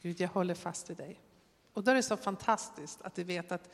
Gud, 0.01 0.19
jag 0.19 0.27
håller 0.29 0.55
fast 0.55 0.89
i 0.89 0.93
dig. 0.93 1.19
Och 1.73 1.83
då 1.83 1.91
är 1.91 1.95
det 1.95 2.03
så 2.03 2.17
fantastiskt 2.17 3.01
att 3.01 3.17
vi 3.17 3.23
vet 3.23 3.51
att 3.51 3.69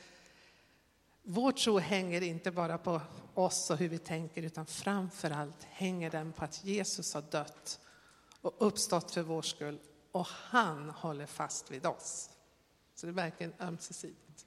vår 1.24 1.52
tro 1.52 1.78
hänger 1.78 2.22
inte 2.22 2.52
bara 2.52 2.78
på 2.78 3.02
oss 3.34 3.70
och 3.70 3.78
hur 3.78 3.90
vi 3.90 3.98
tänker 3.98 4.44
utan 4.44 4.66
framför 4.66 5.32
allt 5.32 5.64
hänger 5.64 6.12
den 6.12 6.34
på 6.34 6.44
att 6.44 6.66
Jesus 6.66 7.14
har 7.14 7.22
dött 7.22 7.80
och 8.42 8.54
uppstått 8.58 9.12
för 9.12 9.22
vår 9.22 9.42
skull 9.42 9.80
och 10.12 10.28
han 10.28 10.90
håller 10.90 11.26
fast 11.26 11.72
vid 11.72 11.86
oss. 11.86 12.30
Så 12.96 13.06
det 13.06 13.12
är 13.12 13.14
verkligen 13.14 13.54
ömsesidigt. 13.60 14.46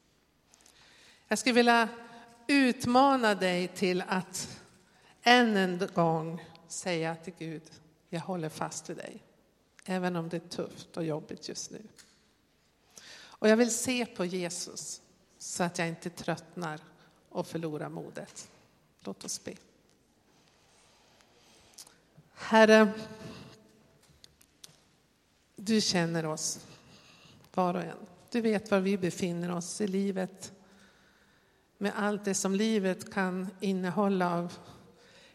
Jag 1.28 1.38
skulle 1.38 1.54
vilja 1.54 1.88
utmana 2.46 3.34
dig 3.34 3.68
till 3.68 4.02
att 4.08 4.60
än 5.22 5.56
en 5.56 5.88
gång 5.94 6.44
säga 6.68 7.16
till 7.16 7.32
Gud, 7.38 7.62
jag 8.08 8.20
håller 8.20 8.48
fast 8.48 8.90
vid 8.90 8.96
dig. 8.96 9.22
Även 9.84 10.16
om 10.16 10.28
det 10.28 10.36
är 10.36 10.48
tufft 10.48 10.96
och 10.96 11.04
jobbigt 11.04 11.48
just 11.48 11.70
nu. 11.70 11.82
Och 13.14 13.48
jag 13.48 13.56
vill 13.56 13.74
se 13.74 14.06
på 14.06 14.24
Jesus 14.24 15.02
så 15.38 15.62
att 15.62 15.78
jag 15.78 15.88
inte 15.88 16.10
tröttnar 16.10 16.80
och 17.28 17.46
förlorar 17.46 17.88
modet. 17.88 18.48
Låt 19.00 19.24
oss 19.24 19.44
be. 19.44 19.54
Herre, 22.34 22.92
du 25.56 25.80
känner 25.80 26.26
oss 26.26 26.66
var 27.54 27.74
och 27.74 27.82
en. 27.82 27.98
Du 28.30 28.40
vet 28.40 28.70
var 28.70 28.80
vi 28.80 28.98
befinner 28.98 29.50
oss 29.56 29.80
i 29.80 29.86
livet 29.86 30.52
med 31.78 31.92
allt 31.96 32.24
det 32.24 32.34
som 32.34 32.54
livet 32.54 33.12
kan 33.12 33.48
innehålla 33.60 34.34
av 34.34 34.52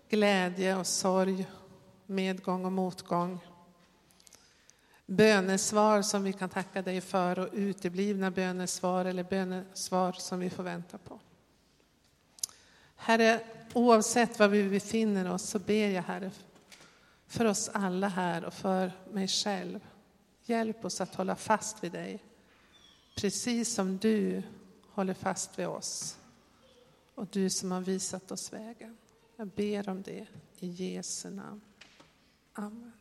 glädje 0.10 0.78
och 0.78 0.88
sorg, 0.88 1.48
medgång 2.06 2.66
och 2.66 2.72
motgång. 2.72 3.40
Bönesvar 5.06 6.02
som 6.02 6.24
vi 6.24 6.34
kan 6.34 6.50
tacka 6.50 6.82
dig 6.82 7.02
för 7.02 7.40
och 7.40 7.50
uteblivna 7.54 8.32
bönesvar 8.32 9.06
eller 9.06 9.24
bönesvar 9.24 10.12
som 10.12 10.40
vi 10.40 10.50
får 10.50 10.64
vänta 10.64 10.98
på. 10.98 11.20
Herre, 12.96 13.40
oavsett 13.74 14.40
var 14.40 14.48
vi 14.48 14.70
befinner 14.70 15.34
oss 15.34 15.50
så 15.50 15.60
ber 15.60 15.90
jag 15.90 16.04
Herre 16.04 16.32
för 17.28 17.46
oss 17.46 17.70
alla 17.74 18.08
här 18.08 18.46
och 18.46 18.54
för 18.54 18.92
mig 19.12 19.28
själv. 19.28 19.80
Hjälp 20.44 20.86
oss 20.86 21.02
att 21.02 21.16
hålla 21.16 21.36
fast 21.36 21.84
vid 21.84 21.92
dig, 21.92 22.24
precis 23.16 23.74
som 23.74 23.98
du 23.98 24.44
håller 24.92 25.14
fast 25.14 25.60
vid 25.60 25.68
oss 25.68 26.18
och 27.22 27.28
du 27.32 27.50
som 27.50 27.72
har 27.72 27.82
visat 27.82 28.32
oss 28.32 28.54
vägen. 28.54 28.98
Jag 29.36 29.48
ber 29.48 29.90
om 29.90 30.02
det 30.02 30.28
i 30.60 30.68
Jesu 30.68 31.30
namn. 31.30 31.62
Amen. 32.54 32.92